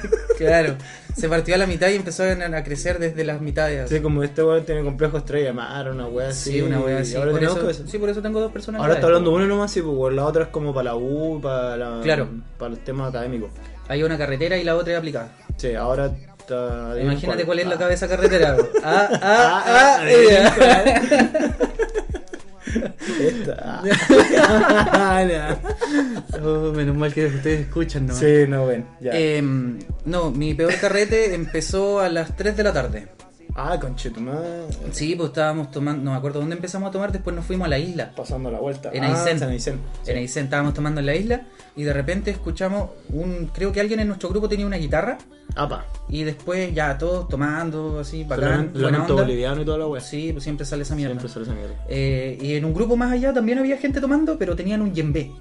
[0.40, 0.74] Claro,
[1.14, 3.90] se partió a la mitad y empezó a, crecer desde las mitades.
[3.90, 6.52] Sí, como este weón tiene complejo estrella mar, una wea así.
[6.52, 7.14] Sí, una wea así.
[7.14, 7.90] Ahora dos cabezas.
[7.90, 8.80] sí, por eso tengo dos personas.
[8.80, 11.76] Ahora está hablando uno nomás, sí, pues la otra es como para la U, para
[11.76, 12.28] la, Claro.
[12.58, 13.50] para los temas académicos.
[13.88, 15.28] Hay una carretera y la otra es aplicada.
[15.58, 16.06] Sí, ahora
[16.38, 16.94] está.
[16.98, 17.78] Imagínate cuál es la Ah.
[17.78, 18.56] cabeza carretera.
[18.82, 21.66] Ah, ah, Ah, ah, ah.
[23.20, 23.82] Esta.
[26.42, 28.14] Oh, menos mal que ustedes escuchan, ¿no?
[28.14, 28.86] Sí, no ven.
[29.00, 29.12] Ya.
[29.12, 33.08] Em, no, mi peor carrete empezó a las 3 de la tarde.
[33.62, 34.68] Ah, conchetumare.
[34.90, 37.68] Sí, pues estábamos tomando, no me acuerdo dónde empezamos a tomar, después nos fuimos a
[37.68, 38.10] la isla.
[38.16, 38.90] Pasando la vuelta.
[38.92, 39.38] En ah, Aysén.
[39.38, 39.78] San Aysén.
[40.06, 41.42] En Aysén estábamos tomando en la isla
[41.76, 45.18] y de repente escuchamos un, creo que alguien en nuestro grupo tenía una guitarra
[45.54, 45.84] Apa.
[46.08, 49.14] y después ya todos tomando así, bacán, Lamento buena onda.
[49.14, 50.00] boliviano y toda la wea.
[50.00, 51.12] Sí, pues siempre sale esa mierda.
[51.14, 51.74] Siempre sale esa mierda.
[51.88, 55.32] Eh, y en un grupo más allá también había gente tomando, pero tenían un yembe,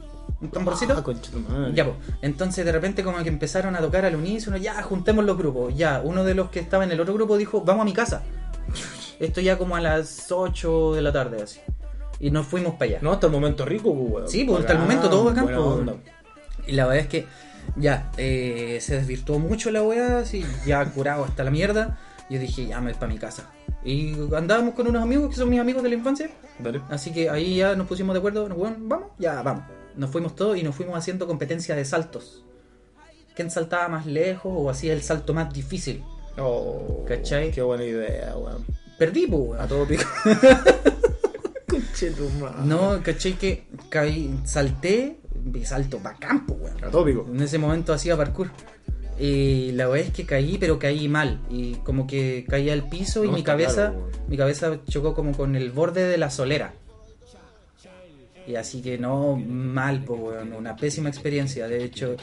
[0.41, 0.93] un tamborcito.
[0.97, 1.73] Ah, conchetumare.
[1.73, 1.97] Ya, pues.
[2.21, 5.75] Entonces de repente como que empezaron a tocar al unísono, ya, juntemos los grupos.
[5.75, 8.23] Ya, uno de los que estaba en el otro grupo dijo, vamos a mi casa.
[9.19, 11.59] Esto ya como a las 8 de la tarde, así.
[12.21, 12.99] Y nos fuimos para allá.
[13.01, 14.29] No, hasta el momento rico, pues, weón.
[14.29, 15.97] Sí, pues, hasta el momento todo bacán, pues.
[16.67, 17.27] Y la verdad es que
[17.75, 21.97] ya, eh, se desvirtuó mucho la weá, así, ya curado hasta la mierda.
[22.29, 23.49] Yo dije, ya me voy para mi casa.
[23.83, 26.29] Y andábamos con unos amigos que son mis amigos de la infancia.
[26.59, 26.81] Dale.
[26.89, 29.63] Así que ahí ya nos pusimos de acuerdo, bueno, vamos, ya vamos.
[29.99, 32.45] Nos fuimos todos y nos fuimos haciendo competencia de saltos.
[33.35, 36.05] ¿Quién saltaba más lejos o hacía el salto más difícil?
[36.37, 37.51] Oh, ¿Cachai?
[37.51, 38.65] Qué buena idea, weón.
[38.97, 39.61] Perdí, pues, weón.
[39.61, 40.03] A todo pico.
[42.63, 45.19] No, caché que caí, salté,
[45.65, 46.83] salto bacán, pues, weón.
[46.85, 47.27] A todo pico.
[47.29, 48.51] En ese momento hacía parkour.
[49.19, 51.41] Y la verdad es que caí, pero caí mal.
[51.49, 55.57] Y como que caí al piso y mi cabeza, claro, mi cabeza chocó como con
[55.57, 56.73] el borde de la solera.
[58.49, 61.67] Y así que no, mal, pues, weón, una pésima experiencia.
[61.67, 62.15] De hecho,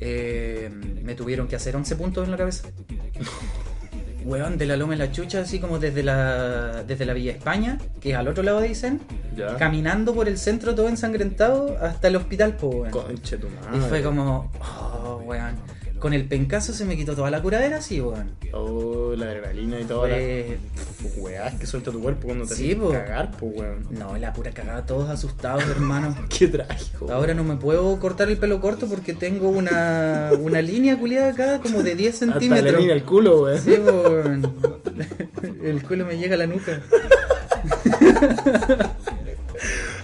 [0.00, 0.70] eh,
[1.02, 2.68] me tuvieron que hacer 11 puntos en la cabeza.
[4.24, 7.78] Weón, de la loma en la chucha, así como desde la, desde la Villa España,
[8.00, 8.60] que es al otro lado
[9.36, 9.56] Ya.
[9.56, 12.90] caminando por el centro todo ensangrentado hasta el hospital, pues, weón.
[12.92, 13.88] Conche tu Y madre.
[13.88, 15.56] fue como, oh, weón.
[16.02, 18.32] Con el pencazo se me quitó toda la curadera, sí, weón.
[18.52, 20.00] Oh, la adrenalina y todo.
[20.00, 21.22] Fue- La...
[21.22, 22.90] Weá, es que suelta tu cuerpo cuando te Sí, po.
[22.90, 23.86] cagar, pues, weón.
[23.90, 26.16] No, la pura cagada, todos asustados, hermano.
[26.28, 27.08] Qué trágico.
[27.12, 31.60] Ahora no me puedo cortar el pelo corto porque tengo una, una línea culiada acá
[31.60, 32.82] como de 10 Hasta le centímetros.
[32.82, 33.60] mira el culo, weón.
[33.60, 34.52] Sí, weón.
[35.62, 36.80] El culo me llega a la nuca.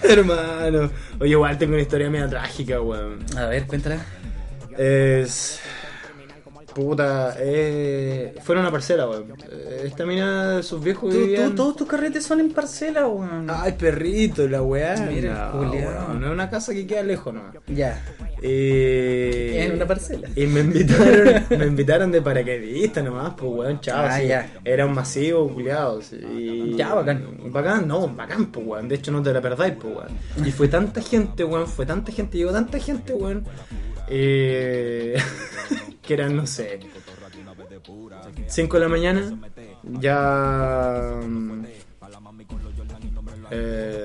[0.03, 0.91] Hermano.
[1.21, 3.19] Oye, igual tengo una historia media trágica, weón.
[3.37, 3.99] A ver, cuéntala.
[4.77, 5.59] Es.
[6.75, 9.33] Puta, eh, fue en una parcela, weón.
[9.85, 13.47] Esta mina, sus viejos Tú- todos tus carretes son en parcela, weón.
[13.51, 14.95] Ay, perrito, la weá.
[15.11, 17.43] Mira, no, weón, es una casa que queda lejos, no.
[17.67, 18.01] Ya.
[18.43, 20.29] Eh, En una parcela.
[20.37, 24.05] Y me invitaron, me invitaron de paracaidista nomás, pues weón, chao.
[24.07, 24.29] Ah, sí.
[24.29, 24.49] ya.
[24.65, 26.13] Era un masivo, culiados.
[26.13, 26.77] Y...
[26.77, 27.25] Ya, bacán.
[27.51, 28.89] Bacán, no, bacán, pues weón.
[28.89, 30.47] De hecho, no te la perdáis, pues weón.
[30.47, 33.45] Y fue tanta gente, weón, fue tanta gente, llegó tanta gente, weón.
[34.11, 35.17] Eh...
[36.03, 36.81] que eran, no sé.
[38.47, 39.39] 5 de la mañana.
[39.83, 41.21] Ya.
[41.23, 41.65] mm,
[43.51, 44.05] eh,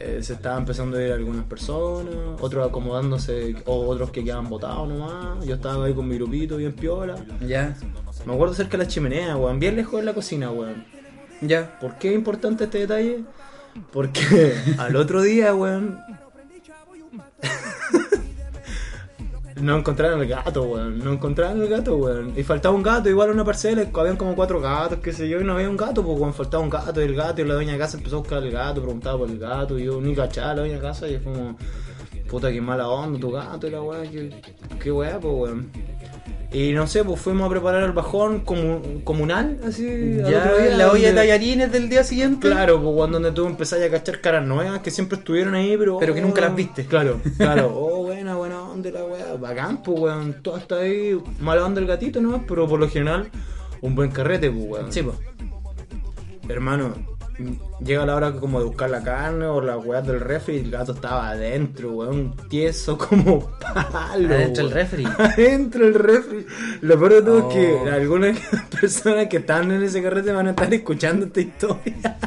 [0.00, 4.88] eh, se estaban empezando a ir algunas personas, otros acomodándose, o otros que quedaban botados
[4.88, 5.44] nomás.
[5.44, 7.16] Yo estaba ahí con mi grupito bien piola.
[7.46, 7.76] Ya.
[8.24, 10.84] Me acuerdo cerca de la chimenea, weón, bien lejos de la cocina, weón.
[11.40, 11.78] Ya.
[11.78, 13.24] ¿Por qué es importante este detalle?
[13.92, 16.00] Porque al otro día, weón.
[19.64, 20.98] No encontraron el gato, weón.
[20.98, 22.34] No encontraron el gato, weón.
[22.36, 23.86] Y faltaba un gato, igual en una parcela.
[23.94, 25.40] Habían como cuatro gatos, qué sé yo.
[25.40, 26.34] Y no había un gato, pues, weón.
[26.34, 27.00] Faltaba un gato.
[27.00, 29.30] Y el gato, y la dueña de casa empezó a buscar el gato, preguntaba por
[29.30, 29.78] el gato.
[29.78, 31.08] Y yo ni cachaba a la dueña de casa.
[31.08, 31.56] Y fue como,
[32.28, 33.66] puta, qué mala onda tu gato.
[33.66, 34.30] Y la weá, qué,
[34.82, 35.70] qué weá, pues, weón.
[36.52, 39.88] Y no sé, pues fuimos a preparar el bajón comu- comunal, así.
[39.88, 42.48] al Ya, otro día, la olla de tallarines del día siguiente.
[42.48, 45.98] Claro, pues cuando tú empezás a cachar caras nuevas que siempre estuvieron ahí, pero.
[45.98, 46.86] Pero que nunca oh, las viste.
[46.86, 47.72] Claro, claro.
[47.74, 48.03] Oh,
[48.74, 49.34] onda la weá.
[49.40, 50.42] Bacán, pues weón.
[50.42, 51.18] Todo está ahí.
[51.40, 53.30] Mala onda el gatito nomás, pero por lo general,
[53.80, 54.92] un buen carrete, pues weón.
[54.92, 55.16] Sí, pues.
[56.48, 56.92] Hermano,
[57.82, 60.70] llega la hora como de buscar la carne o las weas del refri y el
[60.70, 62.34] gato estaba adentro, weón.
[62.50, 64.28] Tieso como palo.
[64.28, 65.04] Adentro el refri.
[65.18, 66.46] Adentro el refri.
[66.82, 67.48] Lo peor de todo es Oh.
[67.48, 68.38] que algunas
[68.80, 72.18] personas que están en ese carrete van a estar escuchando esta historia.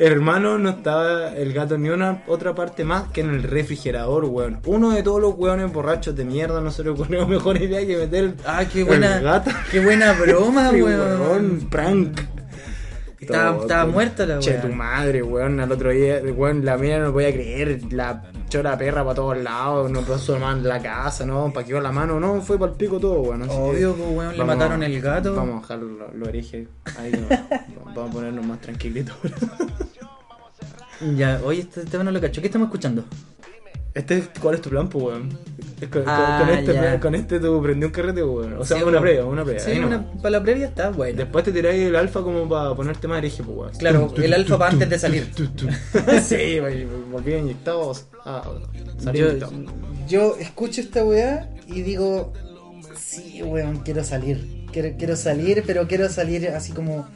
[0.00, 4.60] Hermano, no estaba el gato ni una otra parte más que en el refrigerador, weón.
[4.66, 7.96] Uno de todos los weones borrachos de mierda no se le ocurrió mejor idea que
[7.96, 9.18] meter Ah, qué el buena.
[9.20, 9.50] gato.
[9.72, 11.66] Qué buena broma, weón.
[11.70, 12.20] Prank.
[13.20, 14.60] Estaba, estaba muerta la Che, weá.
[14.62, 15.58] tu madre, weón.
[15.58, 17.80] Al otro día, weón, la mía no podía creer.
[17.90, 19.90] La chora perra para todos lados.
[19.90, 21.52] No pasó la mano en la casa, no.
[21.52, 22.40] Paqueó la mano, no.
[22.40, 23.42] Fue para el pico todo, weón.
[23.42, 25.34] así Obvio, que pues, weón, le mataron a- el gato.
[25.34, 27.12] Vamos a dejar los lo herejes ahí.
[27.12, 27.28] no.
[27.94, 29.14] vamos a ponernos más tranquilitos.
[31.16, 32.40] Ya, oye, este tema no lo cacho.
[32.40, 33.04] ¿Qué estamos escuchando?
[33.94, 35.38] Este, es- ¿Cuál es tu plan, pues, weón?
[35.92, 38.54] Con, Ah, con este, con este tú prendí un carrete, weón.
[38.58, 39.60] O sea, Sí, una previa, una previa.
[39.60, 41.18] Sí, una, para la previa está bueno.
[41.18, 43.72] Después te tiráis el alfa como para ponerte más hereje, pues, weón.
[43.78, 45.30] Claro, el alfa para antes de salir.
[46.22, 46.58] sí,
[47.12, 47.92] volví inyectado
[48.24, 48.42] a
[48.98, 49.52] salir Yo, inyectado.
[50.08, 52.32] yo escucho esta weá y digo,
[52.96, 54.66] sí, weón, quiero salir.
[54.72, 57.08] Quiero, quiero salir, pero quiero salir así como...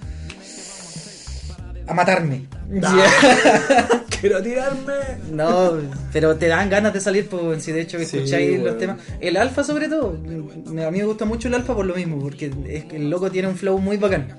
[1.87, 2.47] A matarme.
[4.21, 4.93] Quiero tirarme.
[5.33, 5.73] No,
[6.13, 8.79] pero te dan ganas de salir, pues, si de hecho Sí, escucháis los weón.
[8.79, 8.97] temas.
[9.21, 12.53] El alfa sobre todo, a mí me gusta mucho el alfa por lo mismo, porque
[12.69, 14.39] es que el loco tiene un flow muy bacán.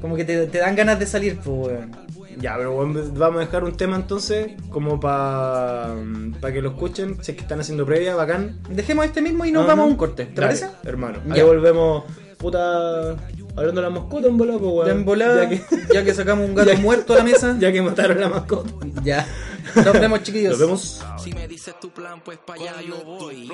[0.00, 1.90] Como que te, te dan ganas de salir, pues, weón.
[2.40, 5.94] Ya, pero bueno, vamos a dejar un tema entonces como para
[6.52, 8.60] que lo escuchen, si es que están haciendo previa, bacán.
[8.70, 10.66] Dejemos este mismo y nos vamos a un corte, ¿te Dale, parece?
[10.84, 11.34] Hermano, Ya.
[11.34, 12.04] ahí volvemos,
[12.38, 13.16] puta,
[13.60, 14.90] hablando de la mascota en bola, pues, weón.
[14.90, 15.62] En volada, Ya que,
[15.94, 17.56] ya que sacamos un gato muerto a la mesa.
[17.60, 18.70] ya que mataron la mascota.
[19.02, 19.26] Ya.
[19.76, 20.52] Nos vemos, chiquillos.
[20.52, 21.04] Nos vemos.
[21.22, 23.50] Si me dices tu plan, pues para allá yo voy.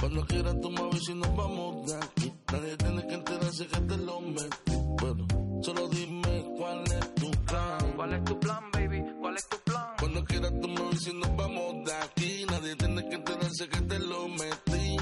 [0.00, 2.32] Cuando quieras tú me y nos vamos de aquí.
[2.52, 4.72] Nadie tiene que enterarse que te lo metí.
[5.00, 5.26] Bueno,
[5.62, 7.92] solo dime cuál es tu plan.
[7.96, 9.04] ¿Cuál es tu plan, baby?
[9.20, 9.86] ¿Cuál es tu plan?
[9.98, 12.46] Cuando quieras tú me y nos vamos de aquí.
[12.48, 14.96] Nadie tiene que enterarse que te lo metí.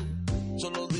[0.59, 0.96] Solo dime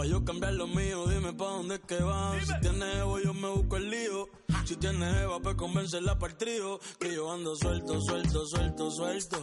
[0.00, 2.40] Pa' yo cambiar lo mío, dime pa' dónde es que van.
[2.40, 4.30] Si tienes ego, yo me busco el lío.
[4.64, 6.78] Si tienes Eva, pues convencerla para el trío.
[6.98, 9.36] Que yo ando suelto, suelto, suelto, suelto.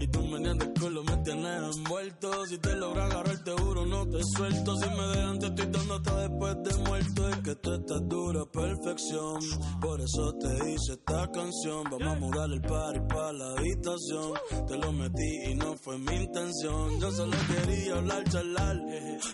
[0.00, 2.46] Y tú me de culo, me tienes envuelto.
[2.46, 4.76] Si te logra agarrar, te juro, no te suelto.
[4.76, 7.28] Si me dejan, te estoy dando hasta después de muerto.
[7.28, 9.40] Es que tú estás dura, perfección.
[9.80, 11.84] Por eso te hice esta canción.
[11.90, 14.32] Vamos a mudar el party para la habitación.
[14.66, 17.00] Te lo metí y no fue mi intención.
[17.00, 18.80] Yo solo quería hablar, charlar.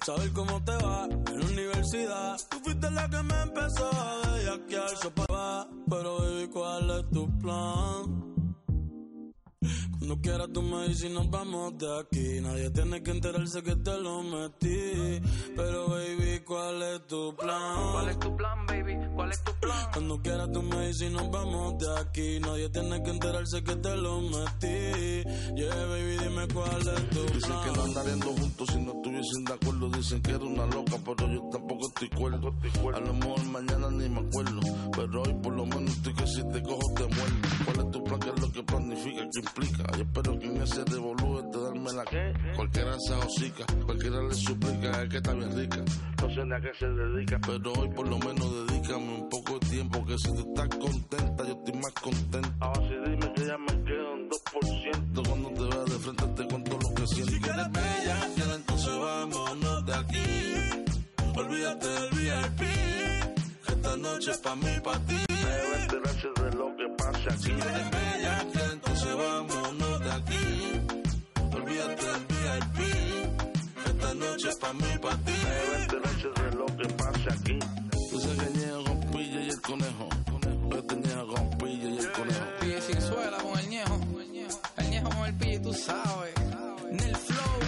[0.04, 2.36] Saber cómo te va en la universidad.
[2.50, 5.27] Tú fuiste la que me empezó a bellaquear, so pa' va.
[5.88, 8.27] Pero baby, ¿cuál es tu plan?
[10.08, 12.40] Cuando quieras tú me dices y nos vamos de aquí.
[12.40, 15.20] Nadie tiene que enterarse que te lo metí.
[15.54, 17.92] Pero baby, ¿cuál es tu plan?
[17.92, 18.96] ¿Cuál es tu plan, baby?
[19.14, 19.90] ¿Cuál es tu plan?
[19.92, 22.40] Cuando quieras tú me dices y nos vamos de aquí.
[22.40, 25.28] Nadie tiene que enterarse que te lo metí.
[25.54, 27.86] Yeah, baby, dime cuál es tu Dicen que no plan.
[27.88, 29.90] andaríamos juntos si no estuviesen de acuerdo.
[29.90, 32.54] Dicen que era una loca, pero yo tampoco estoy cuerdo.
[32.94, 34.60] A lo mejor mañana ni me acuerdo.
[34.96, 37.47] Pero hoy por lo menos estoy que si te cojo te muerdo.
[38.08, 39.20] ¿Cuál es lo que planifica?
[39.30, 39.96] ¿Qué implica?
[39.96, 44.34] Yo espero que en ese revolú de darme la que cualquiera se hocica, cualquiera le
[44.34, 45.84] suplica, es que está bien rica.
[46.22, 49.58] No sé ni a qué se dedica, pero hoy por lo menos dedícame un poco
[49.58, 50.06] de tiempo.
[50.06, 52.50] Que si tú estás contenta, yo estoy más contento.
[52.60, 55.28] Ahora sí dime que ya me quedo en 2%.
[55.28, 57.32] Cuando te vea de frente te cuento lo que siento.
[57.32, 60.98] Si quieres bella, ya entonces vámonos de aquí.
[61.36, 62.60] Olvídate del VIP.
[63.66, 65.27] Que esta noche es pa' mí, pa' ti.
[65.88, 67.60] Enterarse de lo que pasa Si aquí.
[67.62, 70.46] quieres bella, ya entonces vámonos de aquí.
[71.56, 72.78] Olvídate del VIP.
[73.86, 75.32] Esta noche es pa' mí, pa' ti.
[75.32, 77.58] Debe enterarse de lo que pasa aquí.
[78.10, 80.08] Tú sabes que niega con pilla y el conejo.
[80.70, 82.44] Yo tenía con pilla y el conejo.
[82.60, 84.00] Pille sin suela con el ñejo.
[84.76, 86.34] El ñejo con el pille, tú sabes.
[86.92, 87.58] Nel flow.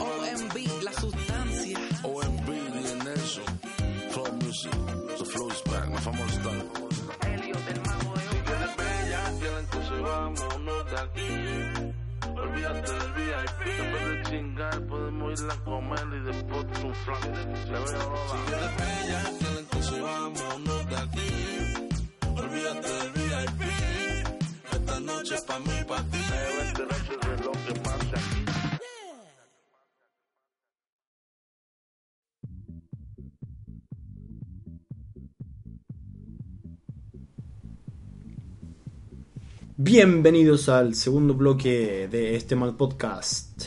[0.00, 1.78] OMB, la sustancia.
[2.02, 3.44] OMB y Nelson.
[4.10, 4.72] Flow Music.
[5.18, 5.88] The flow back.
[5.90, 6.62] My famoso style.
[8.30, 9.20] Si quieres bella,
[9.60, 11.30] entonces vámonos de aquí.
[12.36, 13.60] Olvídate del VIP.
[13.78, 17.22] En vez de chingar, podemos ir a comer y después un flan.
[17.22, 18.44] Se ve Si ahora.
[18.46, 21.30] quieres bella, ya entonces vámonos de aquí.
[22.42, 23.62] Olvídate del VIP.
[24.72, 26.18] Esta noche es pa' mí, pa' ti.
[27.66, 28.33] Que pasa aquí.
[39.76, 43.64] Bienvenidos al segundo bloque de este mal podcast.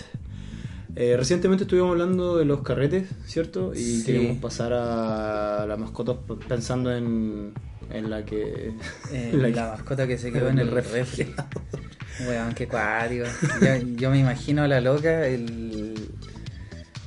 [0.95, 3.73] Eh, recientemente estuvimos hablando de los carretes, ¿cierto?
[3.73, 4.03] Y Sí.
[4.05, 6.15] queríamos pasar a la mascota
[6.47, 7.53] pensando en,
[7.91, 8.69] en la que...
[9.11, 11.33] Eh, en la la que- mascota que se quedó en el refri.
[12.27, 13.25] Weón, qué cuático.
[13.61, 15.93] Yo, yo me imagino a la loca, el.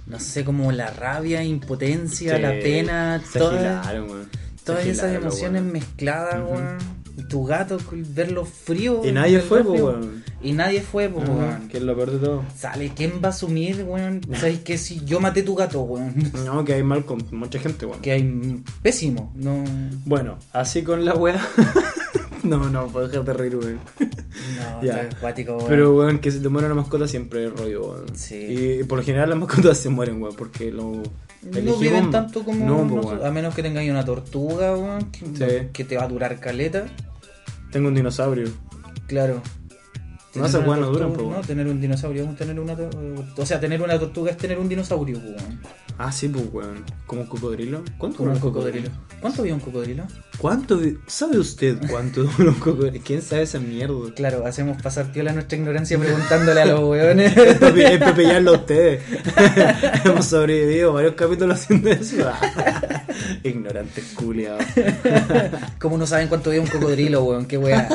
[0.07, 4.29] No sé, como la rabia, impotencia, Sí, la pena, se todas, agilaron,
[4.65, 7.00] todas esas emociones mezcladas, weón.
[7.21, 9.03] Y Tu gato, verlo frío.
[9.05, 10.25] Y nadie fue, po, weón.
[10.43, 11.69] Y nadie fue, po, Ajá, weón.
[11.69, 12.45] Que es lo peor de todo.
[12.57, 14.21] Sale, ¿quién va a asumir, weón?
[14.35, 14.79] ¿Sabes qué?
[14.79, 16.15] Si yo maté tu gato, weón.
[16.45, 18.01] No, que hay mal con mucha gente, weón.
[18.01, 19.63] Que hay pésimo, no.
[20.05, 21.41] Bueno, así con la weá.
[22.43, 23.79] no, no, puedo dejar de reír, weón.
[23.99, 25.09] No, Ya.
[25.17, 25.69] acuático, weón.
[25.69, 28.07] Pero, weón, que se te muera una mascota siempre es rollo, weón.
[28.17, 28.79] Sí.
[28.81, 31.03] Y por lo general las mascotas se mueren, weón, porque lo.
[31.43, 33.27] No viven tanto como No, pues, weón.
[33.27, 35.67] a menos que tengáis una tortuga, weón, que, Sí.
[35.73, 36.85] que te va a durar caleta.
[37.71, 38.49] Tengo un dinosaurio.
[39.07, 39.43] Claro.
[40.33, 42.77] No, weas no duran, po, No, tener un dinosaurio es tener una
[43.37, 45.61] O sea, tener una tortuga es tener un dinosaurio, weón.
[45.99, 46.85] Ah, sí, pues, weón.
[47.05, 47.83] ¿Como un cocodrilo?
[47.99, 48.91] ¿Cuánto Como un cocodrilo.
[49.21, 50.05] ¿Cuánto vive un cocodrilo?
[50.39, 50.79] ¿Cuánto?
[50.79, 53.03] vi- ¿Sabe usted cuánto dura un cocodrilo?
[53.05, 54.15] ¿Quién sabe esa mierda?
[54.15, 57.37] Claro, hacemos pasar piola nuestra ignorancia preguntándole a los weones.
[57.37, 59.03] Es pepillarlo a ustedes.
[60.05, 62.31] Hemos sobrevivido varios capítulos haciendo eso.
[63.45, 64.65] Ignorantes culiados.
[65.79, 67.47] ¿Cómo no saben cuánto vive un cocodrilo, weón?
[67.47, 67.89] Qué weá.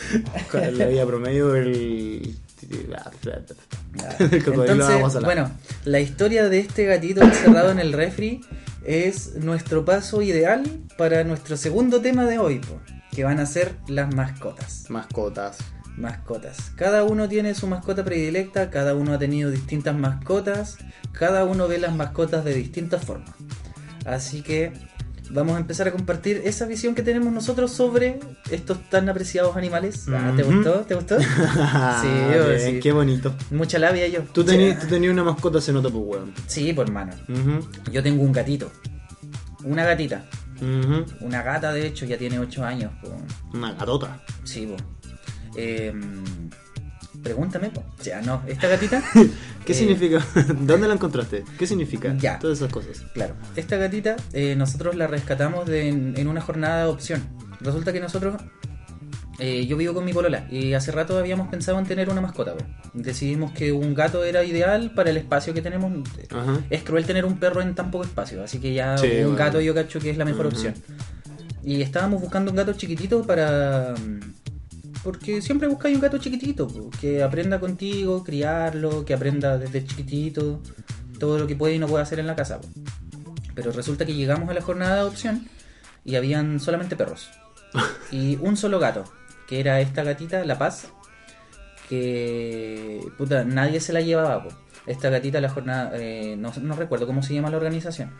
[0.50, 2.36] ¿Cuál es la vida promedio del.
[2.60, 5.20] del cocodrilo Entonces, salada?
[5.20, 5.50] bueno,
[5.84, 8.40] la historia de este gatito encerrado en el refri
[8.84, 10.62] es nuestro paso ideal
[10.98, 12.80] para nuestro segundo tema de hoy, po,
[13.12, 14.86] que van a ser las mascotas.
[14.88, 15.58] Mascotas.
[15.96, 16.72] Mascotas.
[16.76, 20.78] Cada uno tiene su mascota predilecta, cada uno ha tenido distintas mascotas,
[21.12, 23.30] cada uno ve las mascotas de distintas formas.
[24.04, 24.72] Así que
[25.30, 30.06] vamos a empezar a compartir esa visión que tenemos nosotros sobre estos tan apreciados animales.
[30.08, 30.80] Ah, ¿Te gustó?
[30.80, 31.18] ¿Te gustó?
[32.02, 32.80] Sí, oh, sí.
[32.80, 33.34] qué bonito.
[33.50, 34.22] Mucha labia yo.
[34.32, 36.34] Tú tenías, una mascota, se nota, pues, weón.
[36.46, 37.12] Sí, por hermano.
[37.28, 38.70] Ujú, Yo tengo un gatito.
[39.64, 40.24] Una gatita.
[41.20, 42.92] Una gata, de hecho, ya tiene 8 años.
[43.00, 43.08] po.
[43.54, 44.20] Una gatota.
[44.44, 44.76] Sí, po.
[45.56, 46.22] Em,
[47.22, 47.82] pregúntame, po.
[48.02, 48.42] Ya, no.
[48.46, 49.02] Esta gatita
[49.64, 50.24] ¿Qué Eh, significa?
[50.60, 51.44] ¿Dónde la encontraste?
[51.58, 52.14] ¿Qué significa?
[52.18, 52.38] Ya.
[52.38, 53.02] Todas esas cosas.
[53.14, 57.22] Claro, esta gatita eh, nosotros la rescatamos de- en, en una jornada de adopción.
[57.60, 58.34] Resulta que nosotros,
[59.38, 62.54] eh, yo vivo con mi polola y hace rato habíamos pensado en tener una mascota.
[62.56, 62.64] po.
[62.94, 65.92] Decidimos que un gato era ideal para el espacio que tenemos.
[66.30, 66.58] Ajá.
[66.70, 69.36] Es cruel tener un perro en tan poco espacio, así que ya Sí, un bueno.
[69.36, 70.56] gato yo cacho que es la mejor Ujú.
[70.56, 70.74] opción.
[71.64, 73.94] Y estábamos buscando un gato chiquitito para...
[75.02, 80.60] Porque siempre buscáis un gato chiquitito, po, que aprenda contigo, criarlo, que aprenda desde chiquitito,
[81.18, 82.60] todo lo que puede y no puede hacer en la casa.
[82.60, 82.68] po.
[83.54, 85.48] Pero resulta que llegamos a la jornada de adopción
[86.04, 87.30] y habían solamente perros.
[88.12, 89.04] Y un solo gato,
[89.48, 90.88] que era esta gatita, La Paz,
[91.88, 94.44] que puta, nadie se la llevaba.
[94.44, 94.50] po.
[94.86, 98.12] Esta gatita, la jornada, eh, no, no recuerdo cómo se llama la organización,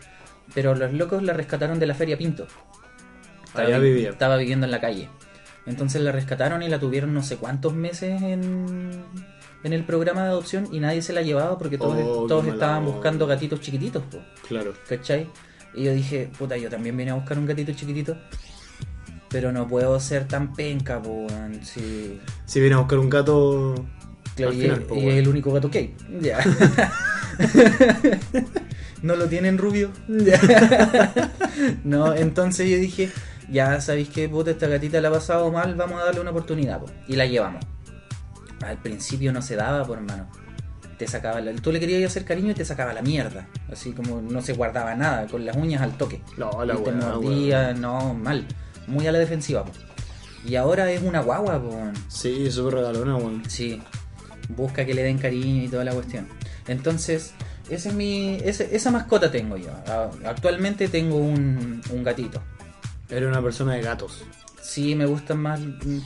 [0.53, 2.47] pero los locos la rescataron de la Feria Pinto.
[3.53, 4.09] Allá vivía.
[4.09, 5.09] Estaba viviendo en la calle.
[5.65, 8.91] Entonces la rescataron y la tuvieron no sé cuántos meses en,
[9.63, 12.83] en el programa de adopción y nadie se la llevaba porque todos, Oh, todos estaban
[12.85, 14.03] buscando gatitos chiquititos.
[14.03, 14.19] po.
[14.47, 14.73] Claro.
[14.89, 15.29] ¿Cachai?
[15.73, 18.17] Y yo dije, puta, yo también vine a buscar un gatito chiquitito.
[19.29, 21.25] Pero no puedo ser tan penca, po.
[21.63, 23.73] Si, Si viene a buscar un gato.
[24.35, 25.95] claro, al y, final, es- po, y es el único gato que hay.
[26.21, 26.39] Ya.
[29.01, 29.91] no lo tienen rubio.
[31.83, 33.09] No, entonces yo dije,
[33.51, 36.79] ya sabéis que puta, esta gatita la ha pasado mal, vamos a darle una oportunidad.
[36.79, 36.85] po.
[37.07, 37.63] Y la llevamos.
[38.61, 40.27] Al principio no se daba, por hermano.
[40.97, 43.47] Te sacaba la- tú le querías hacer cariño y te sacaba la mierda.
[43.71, 46.21] Así como no se guardaba nada, con las uñas al toque.
[46.37, 48.45] No, la y te weá, mordía, no, mal.
[48.87, 49.71] Muy a la defensiva, po.
[50.45, 51.77] Y ahora es una guagua, po.
[52.07, 53.43] Sí, súper regalona, weón.
[53.49, 53.81] Sí.
[54.49, 56.27] Busca que le den cariño y toda la cuestión.
[56.67, 57.33] Entonces,
[57.69, 59.71] ese es mi, ese- esa mascota tengo yo.
[60.25, 62.41] Actualmente tengo un, un gatito.
[63.15, 64.23] Era una persona de gatos.
[64.61, 65.59] Sí, me gustan más,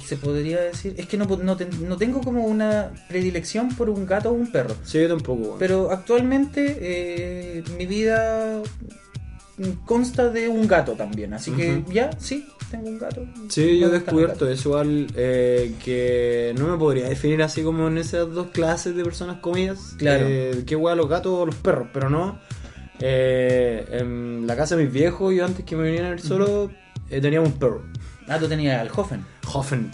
[0.06, 0.96] se podría decir.
[0.98, 4.52] Es que no, no, ten- no tengo como una predilección por un gato o un
[4.52, 4.76] perro.
[4.84, 5.60] Sí, yo tampoco, weón.
[5.60, 8.62] Pero actualmente eh, mi vida
[9.86, 11.34] consta de un gato también.
[11.34, 13.26] Así que ya, sí, tengo un gato.
[13.50, 17.98] Sí, yo he descubierto eso igual, eh, que no me podría definir así como en
[18.00, 19.96] esas dos clases de personas comidas.
[19.98, 20.26] Claro.
[20.28, 22.40] Eh, qué hueá los gatos o los perros, pero no.
[23.00, 26.72] Eh, en la casa de mis viejos, yo antes que me vinieran a ver solo,
[27.10, 27.84] eh, teníamos un perro.
[28.28, 29.26] Ah, tú tenías al Hoffen.
[29.54, 29.90] Hoffen.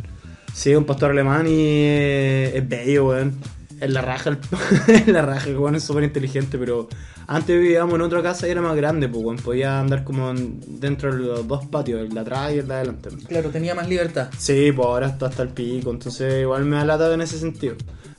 [0.54, 3.34] Sí, un pastor alemán y eh, es bello, weón.
[3.80, 6.88] Es la raja, el, la raja, weón es súper inteligente, pero
[7.28, 9.38] antes vivíamos en otra casa y era más grande, pues, weón.
[9.38, 12.74] Podía andar como en- dentro de los dos patios, el de atrás y el de
[12.76, 13.10] adelante.
[13.28, 14.30] Claro, tenía más libertad.
[14.38, 17.76] Sí, pues ahora está hasta el pico, entonces igual me da lata en ese sentido.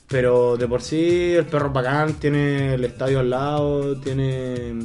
[0.07, 4.75] Pero de por sí el perro es bacán, tiene el estadio al lado, tiene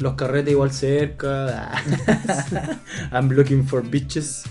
[0.00, 1.70] los carretes igual cerca.
[3.12, 4.42] I'm looking for bitches.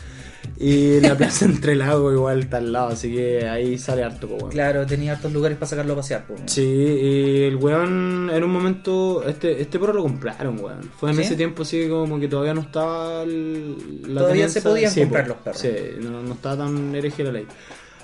[0.62, 4.49] Y la plaza entre lagos igual está al lado, así que ahí sale harto, weón.
[4.49, 6.25] Claro, tenía hartos lugares para sacarlo a pasear.
[6.27, 6.35] po.
[6.47, 10.81] Sí, y el weón en un momento, este, este perro lo compraron, weón.
[10.99, 11.21] Fue en ¿Sí?
[11.23, 15.01] ese tiempo así como que todavía no estaba el- la Todavía tenencia- se podían sí,
[15.01, 15.29] comprar po.
[15.29, 15.62] los perros.
[15.62, 15.69] Sí,
[16.01, 17.47] no, no estaba tan hereje la ley.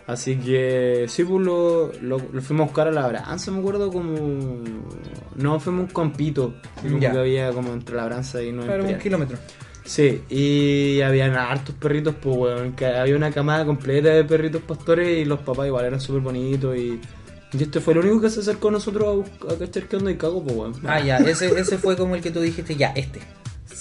[0.08, 3.92] Así que sí, pues lo, lo, lo fuimos a buscar a la Branza, me acuerdo
[3.92, 4.16] como...
[5.36, 8.84] No, fuimos un campito, así como que había como entre la Branza y Nueva Claro,
[8.86, 9.38] un kilómetro.
[9.84, 12.74] Sí, y habían hartos perritos, pues, weón.
[12.74, 16.76] Que había una camada completa de perritos pastores y los papás igual eran súper bonitos.
[16.76, 17.00] Y,
[17.54, 19.96] y este fue el único que se acercó a nosotros a, bus- a cachar qué
[19.98, 20.74] onda y cago, pues, weón.
[20.88, 23.20] Ah, ya, ese, ese fue como el que tú dijiste, ya, este.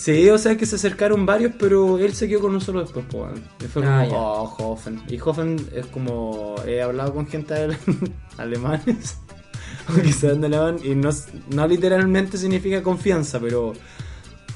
[0.05, 3.41] Sí, o sea que se acercaron varios, pero él se quedó con nosotros después, pues.
[3.65, 5.01] Y fue como, Ah, oh, Hoffen.
[5.09, 6.57] Y Hoffen es como.
[6.67, 7.79] He hablado con gente ale-
[8.37, 9.17] alemanes,
[9.89, 11.09] o saben de alemán, y no,
[11.55, 13.73] no literalmente significa confianza, pero.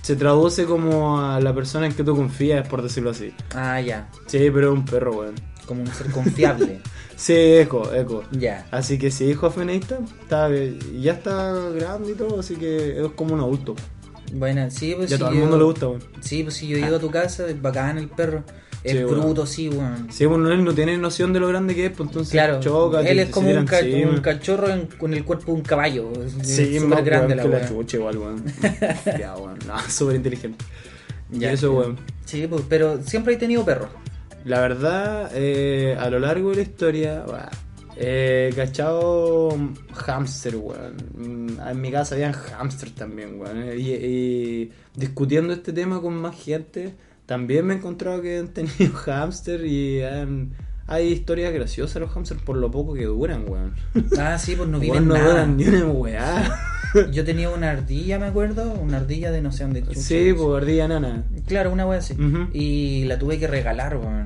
[0.03, 3.33] Se traduce como a la persona en que tú confías, por decirlo así.
[3.55, 5.35] Ah, ya, Sí, pero es un perro, weón.
[5.67, 6.81] como un ser confiable.
[7.17, 8.23] Sí, eco, eco.
[8.31, 8.67] ya.
[8.71, 9.99] Así que sí, Hoffen ahí está.
[10.23, 13.75] está y ya está grande y todo, así que es como un adulto.
[14.33, 16.03] Bueno, sí, pues y a sí, todo el yo- mundo le gusta, weón.
[16.21, 18.45] Sí, pues si yo llego a tu casa, es bacán el perro.
[18.85, 20.07] Es Sí, bruto, sí, weón.
[20.11, 23.01] Sí, bueno, él no tiene noción de lo grande que es, pues entonces Claro, choca.
[23.01, 24.11] él es como un, ca- encima.
[24.11, 26.13] un cachorro en- con el cuerpo de un caballo.
[26.43, 28.45] Sí, más grande la que la chucha igual, weón.
[29.19, 29.59] ya, weón.
[29.67, 30.65] No, súper inteligente.
[31.31, 31.99] Ya, y eso, weón.
[32.25, 33.89] Sí, pues, pero siempre he tenido perros.
[34.45, 37.41] La verdad, eh, a lo largo de la historia, weón,
[38.01, 39.51] eh, cachado
[39.95, 40.97] hamster, weón.
[41.17, 43.65] Mm, En mi casa habían hamster también, weón.
[43.79, 46.95] Y, y discutiendo este tema con más gente,
[47.27, 50.55] también me he encontrado que han tenido hamster y han-
[50.91, 53.75] hay historias graciosas de los hamsters por lo poco que duran, weón.
[54.19, 55.29] Ah, sí, pues no viven no nada.
[55.31, 56.59] duran ni una weá.
[57.13, 60.35] Yo tenía una ardilla, me acuerdo, una ardilla de no sé dónde Sí, es.
[60.35, 61.25] pues ardilla nana.
[61.47, 62.15] Claro, una wea así.
[62.55, 64.25] Y la tuve que regalar, weón.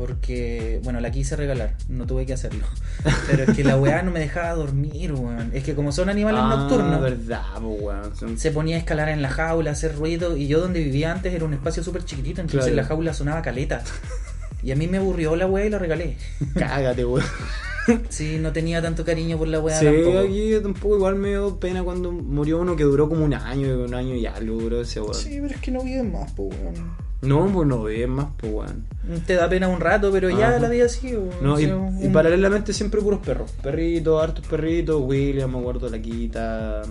[0.00, 2.64] Porque, bueno, la quise regalar, no tuve que hacerlo.
[3.30, 5.50] Pero es que la weá no me dejaba dormir, weón.
[5.52, 8.16] Es que como son animales Ah, nocturnos, verdad, weón.
[8.16, 10.38] Son- se ponía a escalar en la jaula, a hacer ruido.
[10.38, 12.76] Y yo donde vivía antes era un espacio súper chiquitito, entonces Claro.
[12.76, 13.82] la jaula sonaba caleta.
[14.62, 16.16] Y a mí me aburrió la weá y la regalé.
[16.58, 17.24] Cágate, weón.
[18.10, 20.18] Sí, no tenía tanto cariño por la weá Sí, tampoco.
[20.20, 23.94] aquí tampoco igual me dio pena cuando murió uno que duró como un año, un
[23.94, 25.14] año y algo duró ese weón.
[25.14, 26.74] Sí, pero es que no viven más, pues weón.
[27.22, 28.86] No, pues no ve más, pues weón.
[29.26, 30.58] Te da pena un rato, pero ya Ajá.
[30.58, 31.28] la vida weón.
[31.42, 33.52] No, y, un- paralelamente siempre puros perros.
[33.62, 36.82] Perritos, hartos perritos, William, me acuerdo, la quita.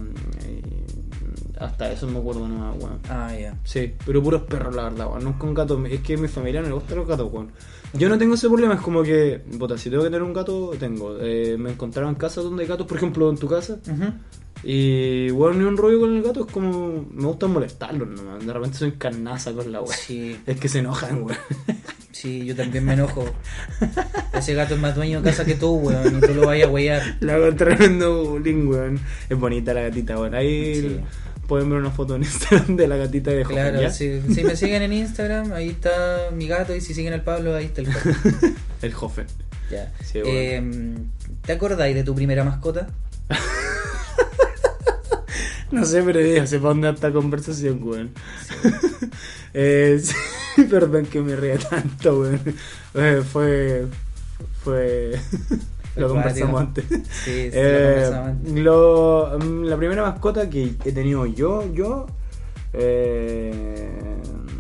[1.60, 3.00] hasta eso me acuerdo nomás, weón.
[3.10, 3.58] Ah, ya.
[3.64, 5.24] Sí, pero puros perros, la verdad, weón.
[5.24, 5.86] Nunca un gato.
[5.86, 7.52] Es que a mi familia no le gustan los gatos, weón.
[7.94, 10.72] Yo no tengo ese problema, es como que, puta, si tengo que tener un gato,
[10.80, 11.18] tengo.
[11.20, 13.80] Eh, me encontraron casas donde hay gatos, por ejemplo, en tu casa.
[13.92, 14.14] Ujú.
[14.64, 17.06] Y, bueno, ni un rollo con el gato, es como.
[17.14, 18.46] Me gusta molestarlos nomás.
[18.46, 19.94] De repente soy carnaza con la weón.
[19.96, 21.38] Sí, Es que se enojan, weón.
[22.12, 23.26] sí, yo también me enojo.
[24.34, 26.72] Ese gato es más dueño de casa que tú, weón, y tú lo vayas a
[26.72, 27.18] huear.
[27.22, 29.00] La hago tremendo bullying, weón.
[29.30, 30.36] Es bonita la gatita, weón.
[30.36, 31.00] Ahí Sí.
[31.48, 33.92] pueden ver una foto en Instagram de la gatita de Claro, ¿ya?
[33.92, 37.56] si, si me siguen en Instagram, ahí está mi gato, y si siguen al Pablo,
[37.56, 38.10] ahí está el gato.
[38.82, 39.26] El Joven.
[39.72, 39.92] Ya.
[40.04, 40.30] Sí, bueno.
[40.38, 40.98] Eh,
[41.46, 42.88] ¿Te acordáis de tu primera mascota?
[45.72, 48.12] No sé, pero ya dónde va esta conversación, weón.
[49.54, 50.16] eh, sí,
[50.70, 52.42] perdón que me ría tanto, weón.
[52.96, 53.86] Eh, fue.
[54.64, 55.20] Fue.
[55.96, 56.86] Lo conversamos antes.
[57.12, 58.54] Sí, sí, Eh, lo conversamos antes.
[58.64, 62.08] lo- mm, la primera mascota que he tenido yo, yo.
[62.74, 63.90] eh,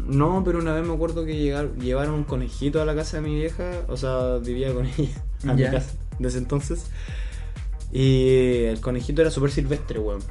[0.07, 3.23] no, pero una vez me acuerdo que llegar, llevaron un conejito a la casa de
[3.29, 6.87] mi vieja, o sea, vivía con ella, a mi casa, desde entonces.
[7.91, 10.21] Y el conejito era súper silvestre, weón.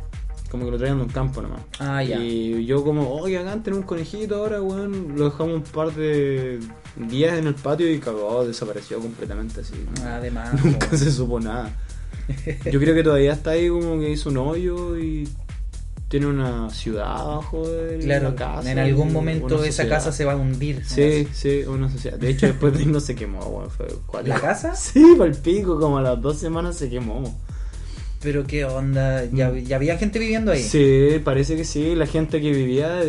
[0.51, 1.61] Como que lo traían de un campo nomás.
[1.79, 2.19] Ah, ya.
[2.19, 5.15] Y yo como, oye, acá tenemos un conejito ahora, weón.
[5.17, 6.59] Lo dejamos un par de
[6.97, 9.75] días en el patio y cagó, desapareció completamente así.
[10.05, 10.99] Además, Nunca weón.
[10.99, 11.71] se supo nada.
[12.71, 15.29] Yo creo que todavía está ahí como que hizo un hoyo y
[16.09, 18.73] tiene una ciudad abajo de Claro, la casa.
[18.73, 20.83] en algún momento esa casa se va a hundir.
[20.87, 22.19] Sí, sí, una sociedad.
[22.19, 23.71] De hecho, después de no se quemó, weón.
[23.71, 23.87] Fue.
[24.25, 24.75] ¿La casa?
[24.77, 27.35] Sí, por el pico, como a las dos semanas se quemó.
[28.21, 30.63] Pero qué onda, ya, ya había gente viviendo ahí.
[30.63, 30.67] Mm.
[30.69, 31.95] Sí, parece que sí.
[31.95, 33.01] La gente que vivía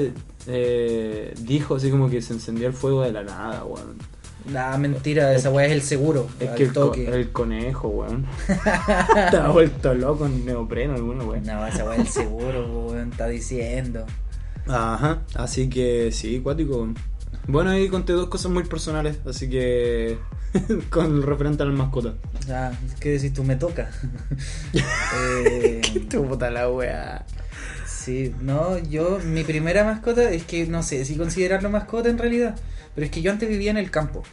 [0.47, 3.97] eh, dijo así como que se encendió el fuego de la nada, weón.
[4.51, 6.27] Nah, mentira, esa weá es el seguro.
[6.39, 7.07] Es al que el, co- toque.
[7.07, 8.25] el conejo, weón.
[8.47, 11.43] Estaba vuelto loco en neopreno alguna, weón.
[11.43, 14.05] No, esa weá es el seguro, weón, está diciendo.
[14.67, 16.87] Ajá, así que sí, cuático.
[17.47, 20.17] Bueno, ahí conté dos cosas muy personales, así que
[20.89, 22.13] con referente a las mascotas.
[22.49, 23.43] Ah, ¿qué decís tú?
[23.43, 23.89] Me toca.
[24.73, 27.25] eh, Tu puta la wea.
[27.85, 32.55] sí, no, yo, mi primera mascota es que no sé si considerarlo mascota en realidad,
[32.95, 34.23] pero es que yo antes vivía en el campo.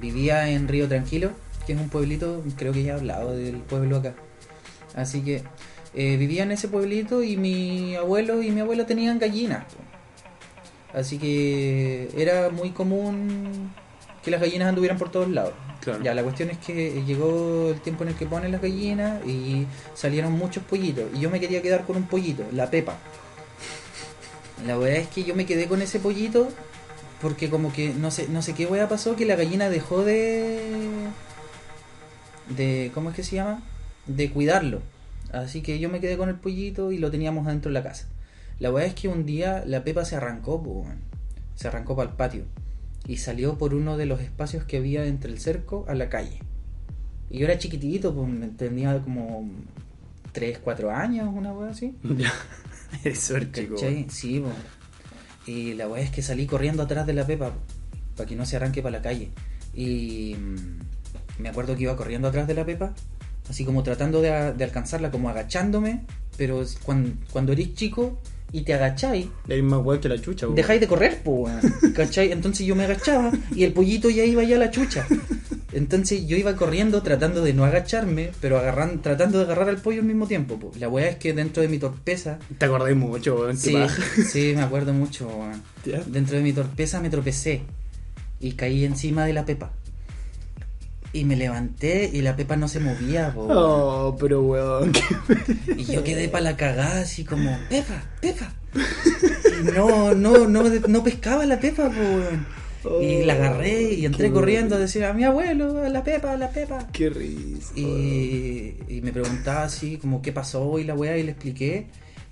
[0.00, 1.30] Vivía en Río Tranquilo,
[1.66, 4.14] que es un pueblito, creo que ya he hablado del pueblo acá.
[4.94, 5.44] Así que
[5.94, 9.64] eh, vivía en ese pueblito y mi abuelo y mi abuela tenían gallinas.
[10.92, 13.72] Así que era muy común
[14.24, 15.52] que las gallinas anduvieran por todos lados.
[15.80, 16.02] Claro.
[16.02, 19.66] Ya, la cuestión es que llegó el tiempo en el que ponen las gallinas y
[19.94, 21.04] salieron muchos pollitos.
[21.14, 22.96] Y yo me quería quedar con un pollito, la Pepa.
[24.66, 26.48] La verdad es que yo me quedé con ese pollito
[27.20, 30.60] porque como que no sé, no sé qué wea pasó que la gallina dejó de
[32.56, 33.62] de ¿cómo es que se llama?
[34.06, 34.80] de cuidarlo.
[35.32, 38.06] Así que yo me quedé con el pollito y lo teníamos adentro de la casa.
[38.58, 40.86] La verdad es que un día la Pepa se arrancó, po,
[41.56, 42.44] se arrancó para el patio
[43.06, 46.40] y salió por uno de los espacios que había entre el cerco a la calle.
[47.30, 49.48] Y yo era chiquitito, pues tenía como
[50.32, 51.94] 3, 4 años, una wea así.
[52.16, 52.32] Ya.
[53.02, 53.74] Eso es chico.
[53.74, 54.06] ¿Cachai?
[54.08, 54.42] Sí.
[55.46, 57.52] Y la weá es que salí corriendo atrás de la Pepa
[58.16, 59.30] para que no se arranque para la calle.
[59.74, 62.94] Y mm, me acuerdo que iba corriendo atrás de la Pepa,
[63.50, 66.04] así como tratando de, de alcanzarla, como agachándome.
[66.36, 68.20] Pero cuando, cuando eres chico
[68.54, 70.54] y te agacháis, Eres más weón que la chucha, weón.
[70.54, 71.60] dejáis de correr, po, weón.
[71.94, 72.30] ¿Cachai?
[72.30, 75.04] Entonces yo me agachaba y el pollito ya iba ya a la chucha.
[75.72, 80.00] Entonces yo iba corriendo tratando de no agacharme, pero agarran, tratando de agarrar al pollo
[80.02, 80.56] al mismo tiempo.
[80.58, 80.70] po.
[80.78, 83.56] La weá es que dentro de mi torpeza Te acordáis mucho, weón.
[83.56, 83.74] Sí,
[84.30, 85.26] sí, me acuerdo mucho.
[85.26, 85.60] weón.
[86.06, 87.62] Dentro de mi torpeza me tropecé
[88.40, 89.72] y caí encima de la Pepa.
[91.14, 93.32] Y me levanté y la Pepa no se movía.
[93.34, 93.48] weón.
[93.52, 94.92] Oh, pero weón.
[95.76, 98.52] Y yo quedé para la cagada así como, Pepa, Pepa.
[98.74, 102.46] Y no, no, no, no pescaba la Pepa, weón.
[103.00, 106.36] Y la agarré y entré corriendo a decir a mi abuelo, a la Pepa, a
[106.36, 106.86] la Pepa.
[106.92, 107.72] Qué risa.
[107.76, 111.86] Y, y me preguntaba así como qué pasó y la weá y le expliqué.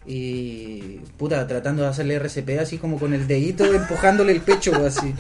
[0.05, 5.15] Y puta, tratando de hacerle RCP así como con el dedito, empujándole el pecho así.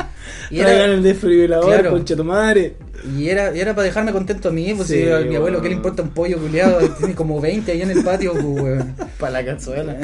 [0.50, 1.90] Y era, el desfibrilador, Claro.
[1.92, 2.74] concha tu madre.
[3.16, 5.60] y era, y era para dejarme contento a mí, pues Sí, si a mi abuelo.
[5.62, 6.80] ¿qué le importa un pollo culiado?
[6.98, 8.84] Tiene como 20 ahí en el patio, pues.
[9.20, 9.96] Para la cazuela.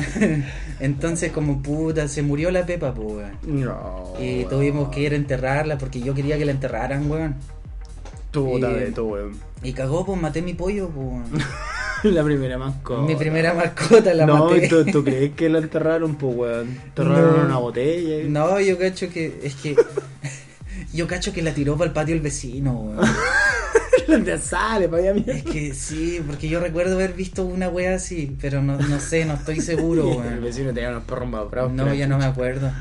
[0.80, 3.26] Entonces, como puta, se murió la Pepa, pues.
[3.44, 4.14] No.
[4.20, 7.34] Y tuvimos que ir a enterrarla porque yo quería que la enterraran, weón.
[8.32, 9.32] Puta y- de todo, weón.
[9.62, 11.42] Y cagó, pues maté mi pollo, pues.
[12.04, 13.02] La primera mascota.
[13.02, 14.68] Mi primera mascota la no, maté.
[14.68, 16.68] ¿tú, tú crees que la enterraron, pues, weón?
[16.86, 17.44] Enterraron No.
[17.46, 18.20] una botella.
[18.22, 19.40] y- No, yo cacho que.
[19.42, 19.76] Es que.
[20.92, 23.06] yo cacho que la tiró para el patio el vecino, weón.
[24.06, 25.22] ¿Dónde sale, para allá?
[25.26, 29.26] Es que sí, porque yo recuerdo haber visto una wea así, pero no, no sé,
[29.26, 30.42] no estoy seguro, El weón.
[30.42, 31.72] vecino tenía unos perros más bravos.
[31.72, 32.72] No, ya no me acuerdo.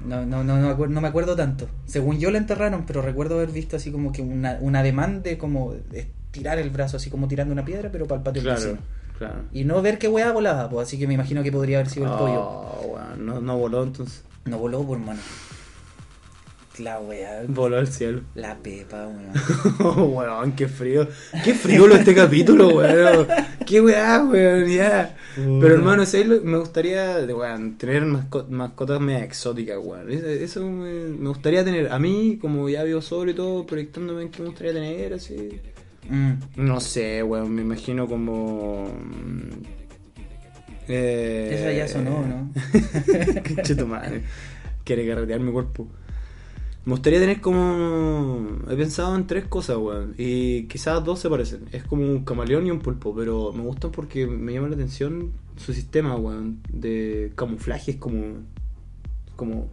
[0.00, 1.68] No, no, no, no, me acuerdo, no me acuerdo tanto.
[1.86, 5.38] Según yo la enterraron, pero recuerdo haber visto así como que una, una ademán de
[5.38, 5.74] como
[6.38, 8.78] tirar el brazo, así como tirando una piedra, pero para el patio Claro,
[9.18, 9.34] claro.
[9.52, 12.06] Y no ver qué wea volaba, pues así que me imagino que podría haber sido
[12.06, 12.40] el pollo.
[12.40, 14.22] Oh, weón, no, no voló entonces.
[14.44, 15.20] No voló, por mano.
[16.78, 18.20] La wea, Voló al cielo.
[18.36, 19.32] la pepa, weón.
[19.80, 21.08] Oh, weón, qué frío.
[21.44, 23.26] Qué frío este capítulo, weón.
[23.66, 25.16] Qué weá, weón, ya.
[25.34, 30.08] Pero hermano, ¿sabes lo- me gustaría weón, tener masco- mascotas medio exóticas, weón.
[30.12, 31.90] Eso, me, me gustaría tener.
[31.92, 35.60] A mí, como ya vivo sobre todo, proyectándome en qué me gustaría tener, así.
[36.08, 36.32] Mm.
[36.56, 38.86] No sé, weón, me imagino como.
[38.88, 39.62] mm,
[40.88, 42.50] Eh, Esa ya sonó, ¿no?
[43.76, 44.22] Tu madre.
[44.84, 45.86] Quiere carretear mi cuerpo.
[46.84, 48.48] Me gustaría tener como.
[48.70, 50.14] He pensado en tres cosas, weón.
[50.18, 51.66] Y quizás dos se parecen.
[51.72, 53.14] Es como un camaleón y un pulpo.
[53.14, 56.60] Pero me gustan porque me llama la atención su sistema, weón.
[56.72, 57.92] De camuflaje.
[57.92, 58.44] Es como.
[59.36, 59.68] Como.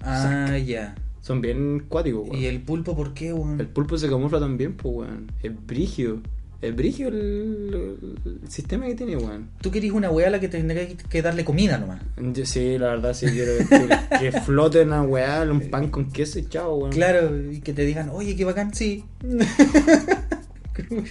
[0.00, 0.94] Ah, ya.
[1.20, 2.40] Son bien cuáticos, weón.
[2.42, 3.60] ¿Y el pulpo por qué, weón?
[3.60, 5.30] El pulpo se camufla también, pues, weón.
[5.42, 6.20] Es brigio.
[6.62, 9.48] Es brigio el, el sistema que tiene, weón.
[9.62, 12.02] Tú querís una weá a la que tendría que darle comida nomás.
[12.34, 16.38] Yo, sí, la verdad, sí quiero que, que flote una weá, un pan con queso
[16.38, 16.92] y chao, weón.
[16.92, 19.04] Claro, y que te digan, oye, qué bacán, sí.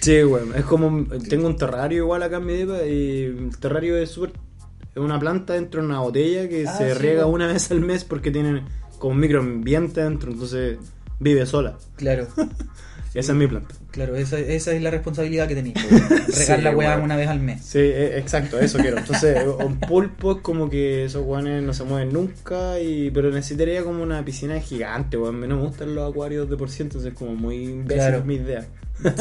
[0.00, 0.52] Sí, weón.
[0.56, 1.04] Es como.
[1.28, 4.32] Tengo un terrario igual acá en mi depa y el terrario es súper.
[4.94, 7.34] Es una planta dentro de una botella que Ah, se sí, riega weón.
[7.36, 8.62] una vez al mes porque tiene
[9.00, 10.78] como un microambiente dentro, entonces
[11.18, 11.76] vive sola.
[11.96, 12.28] Claro,
[13.12, 13.74] Esa es mi planta.
[13.90, 15.74] claro, esa, esa es la responsabilidad que tenéis.
[16.38, 17.60] Regar Sí, la weá una vez al mes.
[17.64, 18.98] Sí, e- exacto, eso quiero.
[18.98, 23.82] Entonces, un pulpo es como que esos weones no se mueven nunca, y pero necesitaría
[23.82, 25.40] como una piscina gigante, weón.
[25.40, 28.24] No me gustan los acuarios de por ciento, entonces es como muy imbécil Claro.
[28.24, 28.64] mi idea.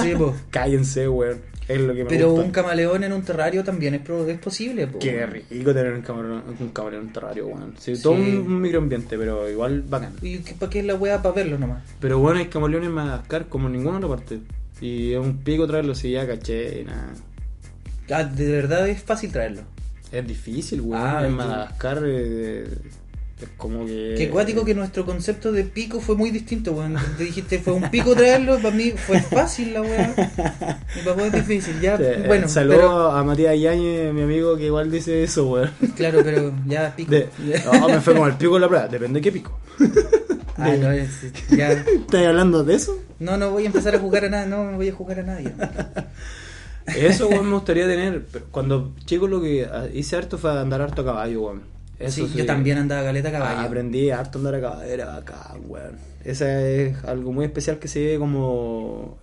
[0.02, 0.36] Sí, po.
[0.50, 1.38] Cállense, weón.
[1.68, 2.46] Es lo que me Pero gusta.
[2.46, 4.98] un camaleón en un terrario también es, pro- es posible, po.
[4.98, 7.74] Qué rico tener un camaleón, un camaleón en un terrario, weón.
[7.78, 8.22] Sí, todo Sí.
[8.22, 10.14] un, un microambiente, pero igual bacán.
[10.24, 11.22] ¿Y para qué es la weá?
[11.22, 11.84] Para verlo nomás.
[12.00, 14.40] Pero bueno, hay camaleones en Madagascar como en ninguna otra parte.
[14.82, 17.14] Y es un pico traerlo, si ya caché, y nada.
[18.12, 19.62] Ah, de verdad es fácil traerlo.
[20.12, 21.04] Es difícil, weón.
[21.06, 21.34] Ah, en.
[21.36, 22.68] Madagascar eh,
[23.46, 24.16] es como que.
[24.18, 26.96] Qué cuático que nuestro concepto de pico fue muy distinto, weón.
[27.18, 30.14] Te dijiste, fue un pico traerlo, para mí fue fácil la weá.
[30.96, 31.98] Y para vos es difícil, ya.
[31.98, 35.72] Sí, bueno, saludo pero, a Matías Yañez, mi amigo, que igual dice eso, weón.
[35.96, 37.12] claro, pero ya pico.
[37.12, 37.30] De-
[37.66, 39.58] no, me fue como el pico de la prueba, depende de qué pico.
[40.58, 41.72] Ah, no, es- ya.
[41.72, 43.00] ¿Estás hablando de eso?
[43.20, 45.24] No, no voy a empezar a jugar a nada, no, no voy a jugar a
[45.24, 45.54] nadie.
[46.96, 48.26] Eso, weón, me gustaría tener.
[48.32, 51.62] Pero Cuando chico lo que hice harto fue andar harto a caballo, weón.
[52.00, 53.60] Eso Sí, yo también andaba caleta a caballo.
[53.60, 55.98] Ah, aprendí harto andar a caballo, era bacán, weón.
[56.24, 59.18] Esa es algo muy especial que se ve como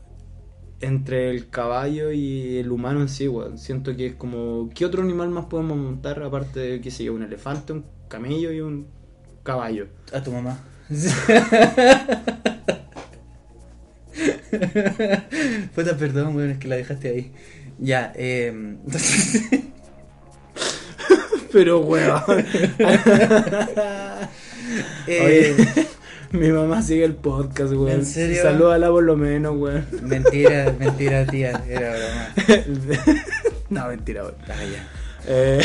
[0.80, 3.56] entre el caballo y el humano en sí, weón.
[3.58, 7.14] Siento que es como, ¿qué otro animal más podemos montar aparte de, qué sé yo,
[7.14, 8.86] un elefante, un camello y un
[9.42, 9.86] caballo?
[10.12, 10.58] A tu mamá.
[15.74, 17.32] Puta, perdón, weón, es que la dejaste ahí.
[17.78, 18.76] Ya, eh.
[21.52, 22.22] Pero, weón.
[25.06, 25.56] eh,
[26.32, 27.90] mi mamá sigue el podcast, weón.
[27.90, 28.42] ¿En serio?
[28.42, 29.86] Salúdala por lo menos, weón.
[30.02, 32.28] mentira, mentira, tía, era broma.
[33.70, 34.34] no, mentira, weón.
[34.48, 34.88] Ah, ya.
[35.28, 35.60] Eh,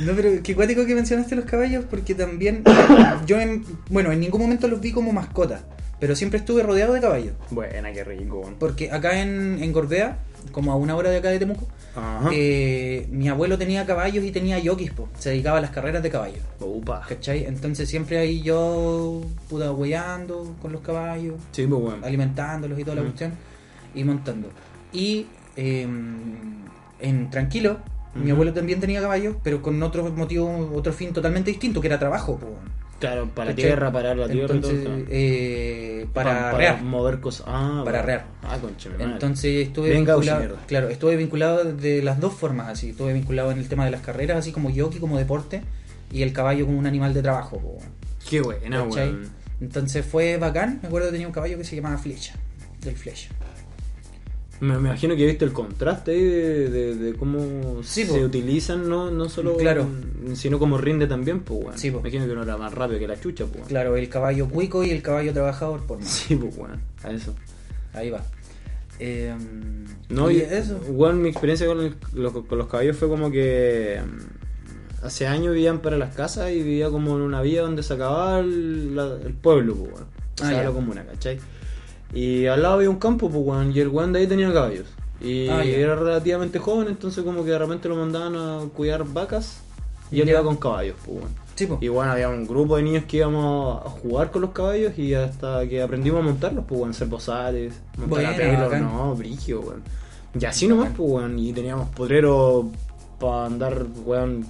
[0.00, 2.64] No, pero qué cuático que mencionaste los caballos, porque también
[3.26, 5.60] yo, en, bueno, en ningún momento los vi como mascota,
[6.00, 7.34] pero siempre estuve rodeado de caballos.
[7.50, 8.56] buena, qué rico, weón.
[8.58, 10.18] Porque acá en, en Gorbea,
[10.50, 11.68] como a una hora de acá de Temuco.
[12.32, 15.08] Eh, mi abuelo tenía caballos y tenía yokis, po.
[15.18, 16.40] se dedicaba a las carreras de caballos.
[17.46, 22.04] Entonces siempre ahí yo, puta, hueando con los caballos, Sí, pues, weón.
[22.04, 23.04] alimentándolos y toda la Mm.
[23.06, 23.32] cuestión,
[23.94, 24.48] y montando.
[24.92, 25.26] Y
[25.56, 25.86] eh,
[27.00, 27.78] en Tranquilo,
[28.14, 31.98] mi abuelo también tenía caballos, pero con otro motivo, otro fin totalmente distinto, que era
[31.98, 32.36] trabajo.
[32.38, 32.46] po.
[33.00, 33.64] Claro, para ¿Cachai?
[33.64, 34.94] tierra, parar la tierra Entonces, y todo.
[34.94, 35.06] claro.
[35.10, 36.82] eh, para, Pa- rear.
[36.82, 37.46] mover cosas.
[37.48, 38.06] Ah, Para bueno.
[38.06, 38.24] rear.
[38.42, 38.88] Ah, concha.
[38.98, 40.56] Entonces estuve gaucho, vinculado, mierda.
[40.66, 44.00] claro, estuve vinculado de las dos formas, así, estuve vinculado en el tema de las
[44.00, 45.62] carreras, así como jockey, como deporte,
[46.12, 47.78] y el caballo como un animal de trabajo, po,
[48.28, 48.40] Qué.
[49.60, 52.34] Entonces fue bacán, me acuerdo que tenía un caballo que se llamaba Flecha,
[52.80, 53.28] del Flecha.
[54.60, 58.24] Me, imagino que viste el contraste de, de- de cómo Sí, se po.
[58.24, 59.86] utilizan, no, no solo Claro.
[60.34, 61.78] sino como rinde también, pues, weón.
[61.78, 63.66] Sí, imagino que uno era más rápido que la chucha, pues.
[63.66, 66.08] Claro, el caballo cuico y el caballo trabajador, por más.
[66.08, 66.80] Sí, pues, weón.
[67.02, 67.34] A eso.
[67.92, 68.22] Ahí va.
[69.00, 69.34] Eh,
[70.08, 70.78] No, y eso.
[70.88, 75.52] Weón, mi experiencia con, el- los, con los caballos fue como que mm, hace años
[75.52, 79.18] vivían para las casas y vivía como en una vía donde se acababa el, la-
[79.24, 80.04] el pueblo, pues, weón.
[80.04, 80.64] O Ah, sea, ya.
[80.64, 81.38] la comuna, ¿cachai?
[82.14, 84.86] Y al lado había un campo, pues, weón, y el weón de ahí tenía caballos.
[85.20, 89.60] Y Ah, era relativamente joven, entonces como que de repente lo mandaban a cuidar vacas
[90.10, 91.44] y él iba con caballos, pues, weón.
[91.56, 91.68] Sí.
[91.80, 95.14] Y bueno, había un grupo de niños que íbamos a jugar con los caballos y
[95.14, 99.60] hasta que aprendimos a montarlos, pues, weón, hacer bozales, montar Buena, a pelo, no, brigio,
[99.60, 99.82] weón.
[100.38, 102.66] Y así nomás, pues, weón, y teníamos potreros
[103.18, 104.46] para andar, weón,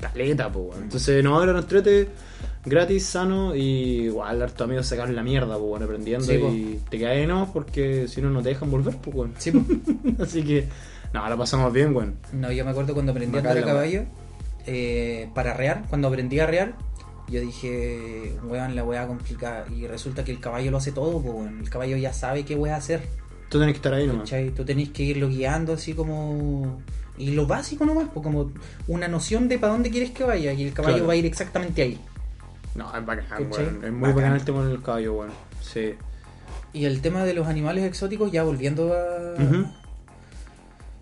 [0.00, 0.82] caleta, pues, weón.
[0.84, 2.08] Entonces, no, era un entrete
[2.64, 6.48] gratis, sano y igual, hartos amigos sacaron la mierda, pues, weón, aprendiendo Sí, po.
[6.52, 9.34] y te caes ahí nomás porque si no, no te dejan volver, pues, weón.
[9.38, 9.62] Sí, po.
[10.22, 10.68] así que,
[11.12, 12.14] no, la pasamos bien, weón.
[12.32, 14.04] No, yo me acuerdo cuando aprendí a andar a caballo,
[14.66, 16.74] eh, para rear, cuando aprendí a rear,
[17.28, 19.64] yo dije, weón, la weá complicada.
[19.74, 21.60] Y resulta que el caballo lo hace todo, pues, weón.
[21.60, 23.02] El caballo ya sabe qué weá hacer.
[23.48, 24.22] Tú tenés que estar ahí nomás.
[24.30, 24.50] ¿cachai?
[24.50, 26.80] Tú tenés que irlo guiando así como...
[27.18, 28.50] Y lo básico nomás, pues como
[28.88, 30.52] una noción de para dónde quieres que vaya.
[30.54, 31.06] Y el caballo Claro.
[31.08, 31.98] va a ir exactamente ahí.
[32.74, 33.84] No, es bacán, weón.
[33.84, 34.14] Es muy Bacán.
[34.16, 35.30] bacán el tema del caballo, weón.
[35.60, 35.94] Sí.
[36.72, 39.34] Y el tema de los animales exóticos, ya volviendo a...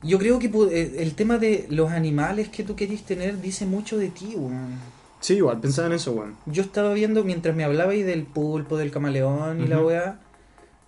[0.03, 3.99] Yo creo que eh, el tema de los animales que tú querís tener dice mucho
[3.99, 4.79] de ti, weón.
[5.21, 6.37] Sí, igual, pensaba en eso, weón.
[6.47, 10.19] Yo estaba viendo, mientras me hablabais del pulpo, del camaleón y la weá,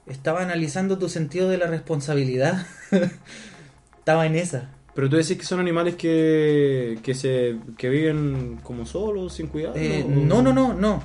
[0.06, 2.66] estaba analizando tu sentido de la responsabilidad.
[3.98, 4.70] estaba en esa.
[4.94, 9.74] Pero tú decís que son animales que, que se que viven como solos, sin cuidado.
[9.76, 11.02] Eh, no, no, no, no.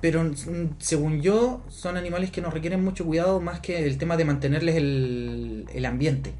[0.00, 4.16] Pero mm, según yo, son animales que nos requieren mucho cuidado más que el tema
[4.16, 6.34] de mantenerles el, el ambiente.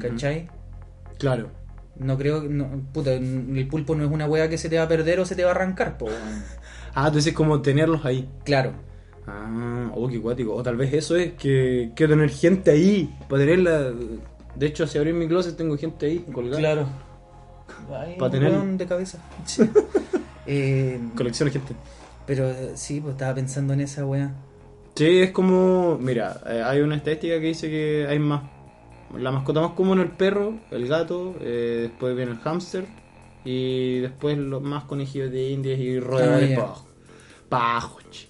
[0.00, 0.48] ¿Cachai?
[1.18, 1.50] Claro.
[1.98, 2.48] No creo que.
[2.48, 5.24] No, puta, el pulpo no es una weá que se te va a perder o
[5.24, 6.08] se te va a arrancar, po.
[6.98, 8.26] Ah, tú decís como tenerlos ahí.
[8.42, 8.72] Claro.
[9.26, 10.54] Ah, oh, qué cuático.
[10.54, 13.92] O tal vez eso es que quiero tener gente ahí para tenerla.
[14.56, 16.58] De hecho, si abrir mi closet tengo gente ahí colgada.
[16.58, 16.86] Claro.
[18.18, 19.18] Pa' tener- tener de cabeza.
[20.48, 21.74] Eh, Colección de gente.
[22.24, 24.32] pero eh, sí, pues estaba pensando en esa weá.
[24.94, 25.98] Sí, es como.
[26.00, 28.42] Mira, eh, hay una estadística que dice que hay más.
[29.18, 32.86] La mascota más común es el perro, el gato, eh, después viene el hámster
[33.44, 36.86] y después los más conejillos de indias y roedores Ah, para abajo.
[37.48, 38.28] Pa' abajo, ch.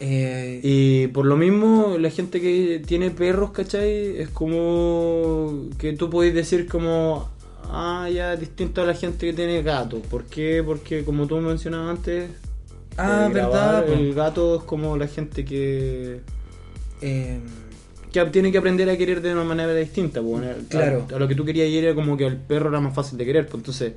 [0.00, 4.16] Eh, Y por lo mismo, la gente que tiene perros, ¿cachai?
[4.18, 7.28] Es como que tú podés decir como,
[7.64, 9.98] ah, ya, distinto a la gente que tiene gato.
[10.00, 10.62] ¿Por qué?
[10.64, 12.30] Porque como tú mencionabas antes,
[12.96, 13.88] ah, de verdad.
[13.92, 16.20] el gato es como la gente que,
[17.02, 17.38] Eh,
[18.12, 20.20] que tiene que aprender a querer de una manera distinta.
[20.22, 21.06] pues, a- Claro.
[21.14, 23.24] A, lo que tú querías ir era como que el perro era más fácil de
[23.26, 23.44] querer.
[23.46, 23.92] Pues entonces...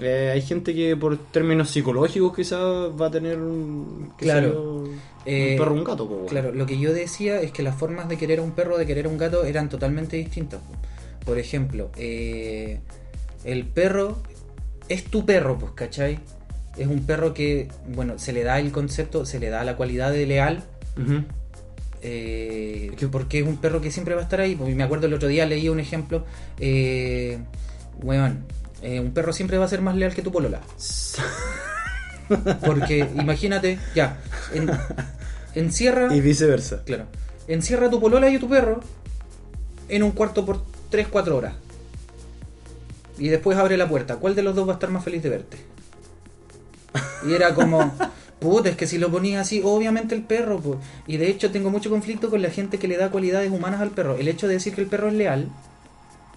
[0.00, 4.52] eh, hay gente que por términos psicológicos quizás va a tener un, Claro.
[4.52, 4.84] yo,
[5.24, 6.06] Eh, un perro o un gato.
[6.06, 6.28] pues, bueno.
[6.30, 8.86] Claro, lo que yo decía es que las formas de querer a un perro, de
[8.86, 10.60] querer a un gato, eran totalmente distintas.
[11.24, 12.78] Por ejemplo, eh,
[13.44, 14.18] el perro
[14.88, 16.20] es tu perro, pues, ¿cachai?
[16.76, 20.12] Es un perro que, bueno, se le da el concepto, se le da la cualidad
[20.12, 20.62] de leal,
[22.02, 24.54] eh, que- porque es un perro que siempre va a estar ahí.
[24.54, 26.24] Pues, me acuerdo el otro día leí un ejemplo,
[26.60, 27.38] eh,
[28.02, 28.44] weón,
[28.82, 30.60] eh, un perro siempre va a ser más leal que tu polola.
[32.64, 34.18] Porque imagínate, ya,
[34.52, 34.70] en-
[35.54, 36.12] encierra...
[36.14, 36.82] Y viceversa.
[36.84, 37.06] Claro.
[37.48, 38.80] Encierra a tu polola y a tu perro
[39.88, 41.54] en un cuarto por 3-4 horas.
[43.18, 44.16] Y después abre la puerta.
[44.16, 45.56] ¿Cuál de los dos va a estar más feliz de verte?
[47.26, 47.92] Y era como,
[48.40, 50.58] puta, es que si lo ponías así, obviamente el perro.
[50.60, 50.78] pues.
[51.06, 53.90] Y de hecho tengo mucho conflicto con la gente que le da cualidades humanas al
[53.90, 54.16] perro.
[54.16, 55.48] El hecho de decir que el perro es leal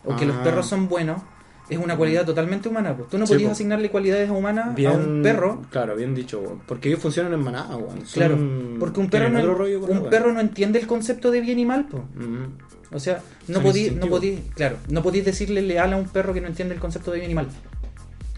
[0.06, 0.44] o que los Ah.
[0.44, 1.22] perros son buenos
[1.70, 2.96] es una cualidad totalmente humana.
[2.96, 3.10] pues.
[3.10, 3.54] Tú no Sí, podías po.
[3.54, 6.60] asignarle cualidades humanas a un perro Claro, bien dicho.
[6.66, 7.70] Porque ellos funcionan en manada.
[7.72, 8.38] Son- Claro,
[8.80, 11.88] porque un perro, no, rollo un perro no entiende el concepto de bien y mal.
[11.92, 12.96] Ujú.
[12.96, 16.42] O sea, no podí, no podí, claro, no podís decirle leal a un perro que
[16.42, 17.48] no entiende el concepto de bien y mal.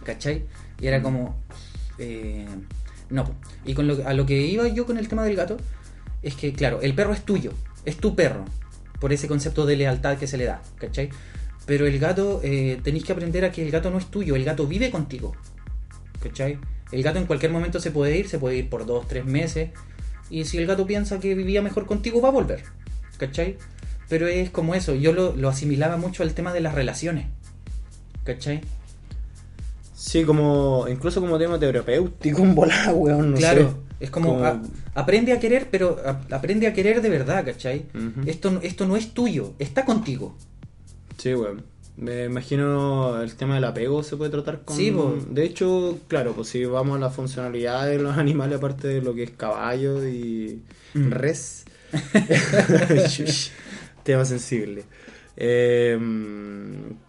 [0.04, 0.46] ¿Cachai?
[0.80, 1.36] Y era como.
[1.98, 2.46] eh,
[3.10, 3.32] no.
[3.66, 5.58] Y con lo, a lo que iba yo con el tema del gato,
[6.24, 7.52] es que, claro, el perro es tuyo,
[7.86, 8.46] es tu perro,
[9.00, 11.10] por ese concepto de lealtad que se le da, ¿cachai?
[11.72, 14.44] Pero el gato, eh, tenéis que aprender a que el gato no es tuyo, el
[14.44, 15.34] gato vive contigo,
[16.22, 16.60] ¿cachai?
[16.92, 19.70] El gato en cualquier momento se puede ir, se puede ir por dos, tres meses.
[20.30, 22.64] Y si el gato piensa que vivía mejor contigo, va a volver.
[23.18, 23.56] ¿Cachai?
[24.10, 27.28] Pero es como eso, yo lo, lo asimilaba mucho al tema de las relaciones.
[28.26, 28.60] ¿Cachai?
[29.96, 30.88] Sí, como.
[30.90, 33.32] Incluso como tema terapéutico, un volado, weón.
[33.32, 34.04] No claro, sé.
[34.06, 34.62] es como, Como- a-
[34.96, 37.86] aprende a querer, pero a- aprende a querer de verdad, ¿cachai?
[38.26, 40.36] Esto, esto no es tuyo, está contigo.
[41.22, 41.64] Sí, weón.
[41.98, 44.76] Me imagino el tema del apego se puede tratar con...
[44.76, 45.16] Sí, po.
[45.30, 49.14] De hecho, claro, pues si vamos a la funcionalidad de los animales, aparte de lo
[49.14, 50.62] que es caballo y
[50.94, 51.12] Mm.
[51.12, 51.64] res.
[54.04, 54.84] Tema sensible.
[55.38, 55.98] Eh,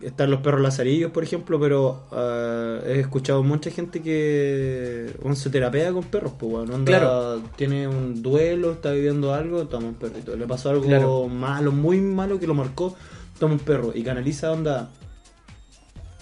[0.01, 5.51] están los perros lazarillos, por ejemplo, pero ah, he escuchado mucha gente que bueno, se
[5.51, 6.71] terapea con perros, pues.
[6.71, 7.43] Onda, Claro.
[7.57, 10.37] tiene un duelo, está viviendo algo, toma un perrito.
[10.37, 11.29] Le pasó algo Claro.
[11.29, 12.97] malo, muy malo que lo marcó,
[13.39, 14.91] toma un perro y canaliza onda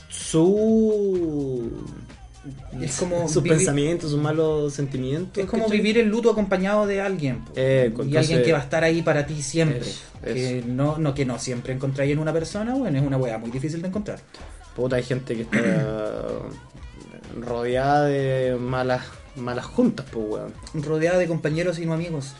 [0.08, 1.70] su
[2.80, 5.42] Es como sus pensamientos, sus malos sentimientos.
[5.42, 5.78] Es como ¿cachai?
[5.78, 7.44] vivir el luto acompañado de alguien.
[7.56, 9.82] Eh, y entonces- alguien que va a estar ahí para ti siempre.
[10.22, 13.50] Que no, no que no siempre encontráis en una persona, bueno, es una weá muy
[13.50, 14.20] difícil de encontrar.
[14.76, 16.28] Puta, hay gente que está
[17.40, 19.02] rodeada de malas
[19.36, 20.52] malas juntas, pues, weón.
[20.74, 22.34] Rodeada de compañeros y no amigos.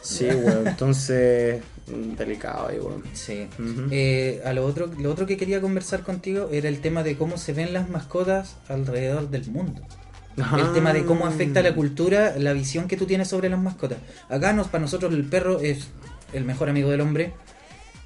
[0.00, 0.68] Sí, weón.
[0.68, 3.02] Entonces, delicado ahí, weón.
[3.12, 3.48] Sí.
[3.90, 7.36] Eh, a lo otro, lo otro que quería conversar contigo era el tema de cómo
[7.36, 9.80] se ven las mascotas alrededor del mundo.
[10.36, 10.70] El Ah.
[10.72, 13.98] tema de cómo afecta a la cultura, la visión que tú tienes sobre las mascotas.
[14.30, 15.88] Acá nos, para nosotros el perro es
[16.32, 17.34] el mejor amigo del hombre.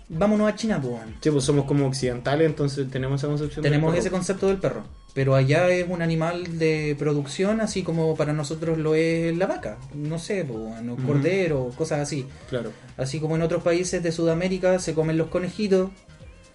[0.08, 0.94] Vámonos a China, pues.
[1.20, 3.62] Sí, pues somos como occidentales, entonces tenemos esa concepción.
[3.62, 4.84] Tenemos ese concepto del perro.
[5.14, 9.78] Pero allá es un animal de producción, así como para nosotros lo es la vaca.
[9.94, 12.26] No sé, pues, o cordero, cosas así.
[12.50, 12.70] Claro.
[12.96, 15.90] Así como en otros países de Sudamérica se comen los conejitos,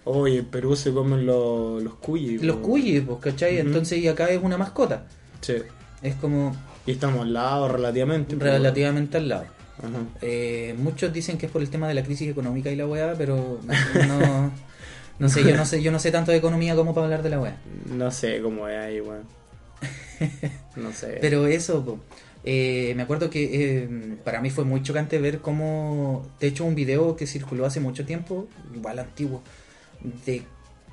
[0.04, 2.42] Oye, en Perú se comen los, los cuyes.
[2.42, 3.58] los cuyes, pues, ¿cachai?
[3.58, 5.06] Entonces, y acá es una mascota.
[5.40, 5.54] Sí.
[6.02, 8.34] Es como Y estamos al lado relativamente.
[8.34, 9.44] relativamente al lado.
[9.78, 10.04] Ajá.
[10.20, 13.14] Eh, muchos dicen que es por el tema de la crisis económica y la weá,
[13.16, 13.60] pero
[14.08, 14.52] no,
[15.18, 17.30] no sé, yo no sé, yo no sé tanto de economía como para hablar de
[17.30, 17.56] la weá.
[17.86, 19.24] No sé cómo es ahí, weón.
[20.76, 21.18] No sé.
[21.20, 21.98] Pero eso, po,
[22.44, 23.88] eh, me acuerdo que eh,
[24.24, 28.04] para mí fue muy chocante ver cómo, de hecho, un video que circuló hace mucho
[28.04, 29.42] tiempo, igual antiguo,
[30.26, 30.42] de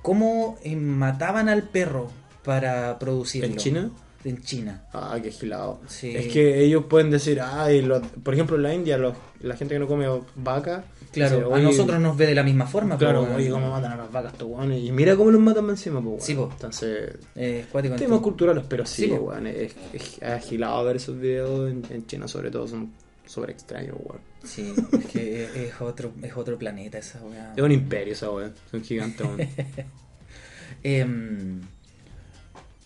[0.02, 2.10] cómo eh, mataban al perro
[2.44, 3.50] para producirlo.
[3.50, 3.92] ¿En China?
[4.26, 4.84] En China.
[4.94, 5.80] Ah, qué gilado.
[5.88, 6.14] Sí.
[6.16, 9.76] Es que ellos pueden decir, ay, lo- por ejemplo, en la India, los- la gente
[9.76, 10.84] que no come vaca.
[11.14, 12.96] Claro, dice, a "Oye, nosotros nos ve de la misma forma.
[12.96, 13.36] po, Claro, weón.
[13.36, 14.84] oye, cómo matan a las vacas estos weones.
[14.84, 16.24] Y mira cómo los matan más encima, pues.
[16.24, 16.50] Sí, po.
[16.52, 18.24] Entonces, Eh, cuático, temas entonces.
[18.24, 19.16] culturales, pero sí, Sí, po.
[19.16, 19.48] weón.
[19.48, 22.92] Es, es agilado ver esos videos en, en China, sobre todo, son
[23.26, 24.22] súper extraños, weón.
[24.44, 27.54] Sí, es que es, es otro, es otro planeta esa weá.
[27.56, 28.54] Es un imperio esa weón.
[28.70, 29.40] Son gigantes, weón.
[30.84, 31.62] Em,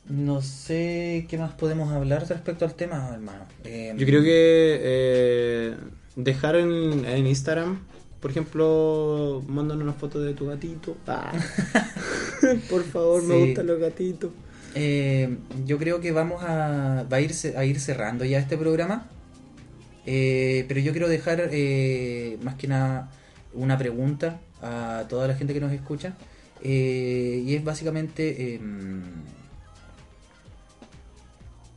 [0.10, 3.46] no sé qué más podemos hablar respecto al tema, hermano.
[3.64, 5.76] Em, Yo creo que eh,
[6.16, 7.80] dejar en, en Instagram,
[8.20, 10.96] por ejemplo, mandan una foto de tu gatito.
[11.08, 11.32] Ah.
[12.70, 13.46] por favor, me Sí.
[13.48, 14.32] gustan los gatitos.
[14.76, 19.08] eh, yo creo que vamos a, va a, ir, a ir cerrando ya este programa.
[20.06, 23.10] Eh, pero yo quiero dejar eh, más que nada
[23.54, 26.14] una pregunta a toda la gente que nos escucha.
[26.62, 28.60] Eh, y es básicamente...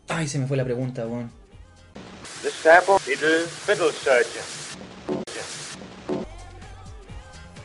[0.09, 1.31] Ay, se me fue la pregunta, weón.
[2.43, 4.45] The sample little fiddle surgeon.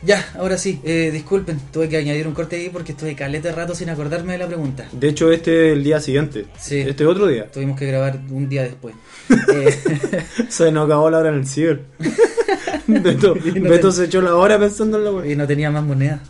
[0.04, 3.54] Ya, ahora sí, eh, disculpen, tuve que añadir un corte ahí porque estuve caleta de
[3.54, 4.88] rato sin acordarme de la pregunta.
[4.90, 6.46] De hecho, este es el día siguiente.
[6.58, 6.80] Sí.
[6.80, 7.48] Este es otro día.
[7.52, 8.94] Tuvimos que grabar un día después.
[9.54, 9.78] Eh,
[10.48, 11.82] Se nos acabó la hora en el ciber.
[12.86, 15.32] Beto, no Beto se echó la hora pensando en la weá.
[15.32, 16.20] y no tenía más moneda.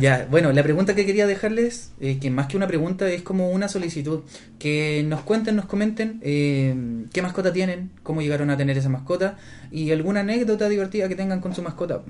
[0.00, 3.50] Ya, bueno, la pregunta que quería dejarles, eh, que más que una pregunta es como
[3.50, 4.20] una solicitud,
[4.58, 6.74] que nos cuenten, nos comenten eh,
[7.12, 9.36] qué mascota tienen, cómo llegaron a tener esa mascota
[9.70, 12.02] y alguna anécdota divertida que tengan con su mascota.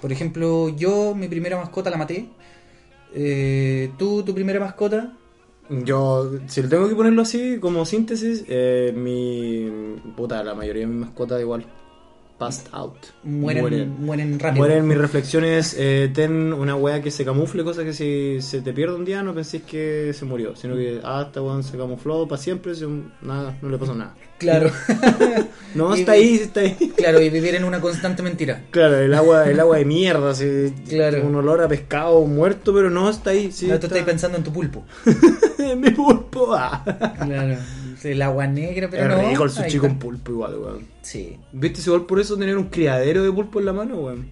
[0.00, 2.28] Por ejemplo, yo mi primera mascota la maté.
[3.14, 5.12] Eh, tú, tu primera mascota,
[5.68, 10.00] Yo, si lo tengo que ponerlo así, como síntesis, eh, mi.
[10.16, 11.64] Puta, la mayoría de mis mascotas igual.
[12.42, 12.96] Passed out.
[13.22, 14.64] mueren, mueren, rápido.
[14.64, 15.76] Mueren mis reflexiones.
[15.78, 19.22] eh, ten una wea que se camufle, cosa que si se te pierde un día
[19.22, 22.86] no penséis que se murió, sino que, ah, esta weón se camufló para siempre, se-
[23.22, 24.14] nada, no le pasó nada.
[24.38, 24.70] Claro.
[25.74, 26.74] No, está ahí, está ahí.
[26.94, 28.64] claro, y vivir en una constante mentira.
[28.70, 31.24] Claro, el agua, el agua de mierda, así, Claro.
[31.26, 33.50] un olor a pescado muerto, pero no está ahí.
[33.52, 34.84] Sí, No, tú está- estás pensando en tu pulpo.
[35.78, 36.52] mi pulpo.
[36.54, 36.84] ah.
[37.24, 37.56] Claro.
[38.04, 39.28] El agua negra, pero es no.
[39.28, 40.86] rico el sushi con pulpo igual, weón.
[41.02, 41.38] Sí.
[41.52, 44.28] ¿Viste igual por eso tener un criadero de pulpo en la mano, weón?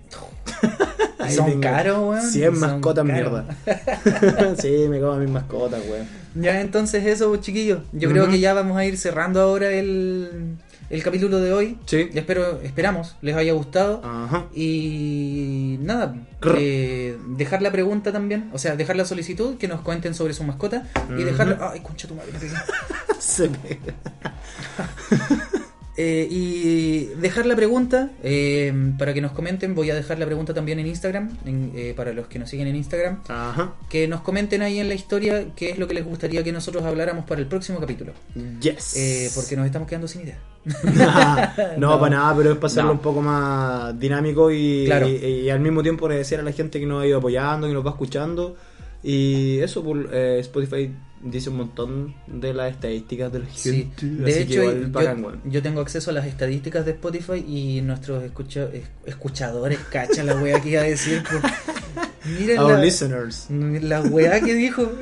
[1.18, 2.22] Ahí son caros, weón.
[2.22, 3.46] 100 Son mascotas mierda.
[4.58, 6.06] sí, me como mis mascotas, weón.
[6.34, 7.80] Ya, entonces eso, chiquillos.
[7.92, 10.56] Yo creo que ya vamos a ir cerrando ahora el,
[10.90, 11.78] el capítulo de hoy.
[11.86, 12.10] Sí.
[12.12, 14.02] Espero, esperamos les haya gustado.
[14.04, 14.46] Ajá.
[14.54, 16.14] Y nada,
[16.58, 20.44] eh, dejar la pregunta también, o sea, dejar la solicitud, que nos cuenten sobre su
[20.44, 20.86] mascota
[21.16, 21.70] y dejarla...
[21.72, 22.32] Ay, concha tu madre.
[23.18, 23.58] Se me-
[26.02, 29.74] Eh, y dejar la pregunta eh, para que nos comenten.
[29.74, 32.68] Voy a dejar la pregunta también en Instagram, en- eh, para los que nos siguen
[32.68, 33.20] en Instagram.
[33.28, 33.74] Ajá.
[33.90, 36.84] Que nos comenten ahí en la historia qué es lo que les gustaría que nosotros
[36.84, 38.14] habláramos para el próximo capítulo.
[38.62, 38.96] Yes.
[38.96, 40.38] Eh, porque nos estamos quedando sin idea.
[40.64, 42.00] no, No.
[42.00, 42.94] para nada, pero es para hacerlo No.
[42.94, 45.06] un poco más dinámico y, Claro.
[45.06, 47.74] y, y al mismo tiempo agradecer a la gente que nos ha ido apoyando, que
[47.74, 48.56] nos va escuchando.
[49.02, 50.90] Y eso, por, eh, Spotify
[51.22, 53.72] dice un montón de las estadísticas de la Sí.
[53.94, 54.06] gente.
[54.06, 58.22] De así hecho, yo, bacán, yo tengo acceso a las estadísticas de Spotify y nuestros
[58.24, 61.22] escucha- es- escuchadores cachan la wea que iba a decir.
[61.22, 61.42] por-
[62.40, 63.46] Miren Our la, listeners.
[63.50, 64.90] la wea que dijo.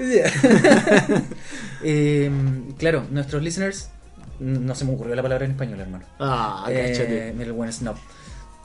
[1.83, 2.31] Eh,
[2.79, 3.91] claro, nuestros listeners.
[4.41, 6.05] No se me ocurrió la palabra en español, hermano.
[6.21, 7.97] Ah, Eh, el buen snob.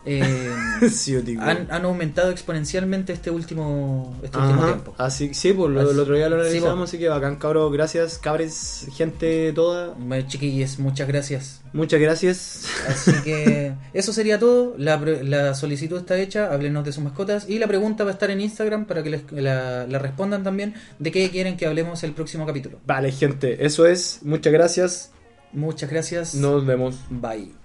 [0.06, 0.52] Eh,
[0.92, 4.96] Sí, han, han aumentado exponencialmente este último, este último tiempo.
[4.98, 7.72] Así, sí, pues lo, el otro día lo sí, analizamos, así que bacán, cabros.
[7.72, 9.94] Gracias, cabres, gente toda.
[9.98, 11.62] Bueno, Chiquillos, muchas gracias.
[11.72, 12.66] Muchas gracias.
[12.88, 14.76] Así que eso sería todo.
[14.78, 16.52] La, solicitud está hecha.
[16.54, 17.50] Háblenos de sus mascotas.
[17.50, 20.74] Y la pregunta va a estar en Instagram para que les- la, la respondan también
[21.00, 22.80] de qué quieren que hablemos el próximo capítulo.
[22.86, 24.20] Vale, gente, eso es.
[24.24, 25.12] Muchas gracias.
[25.54, 26.36] Muchas gracias.
[26.36, 26.96] Nos vemos.
[27.10, 27.63] Bye.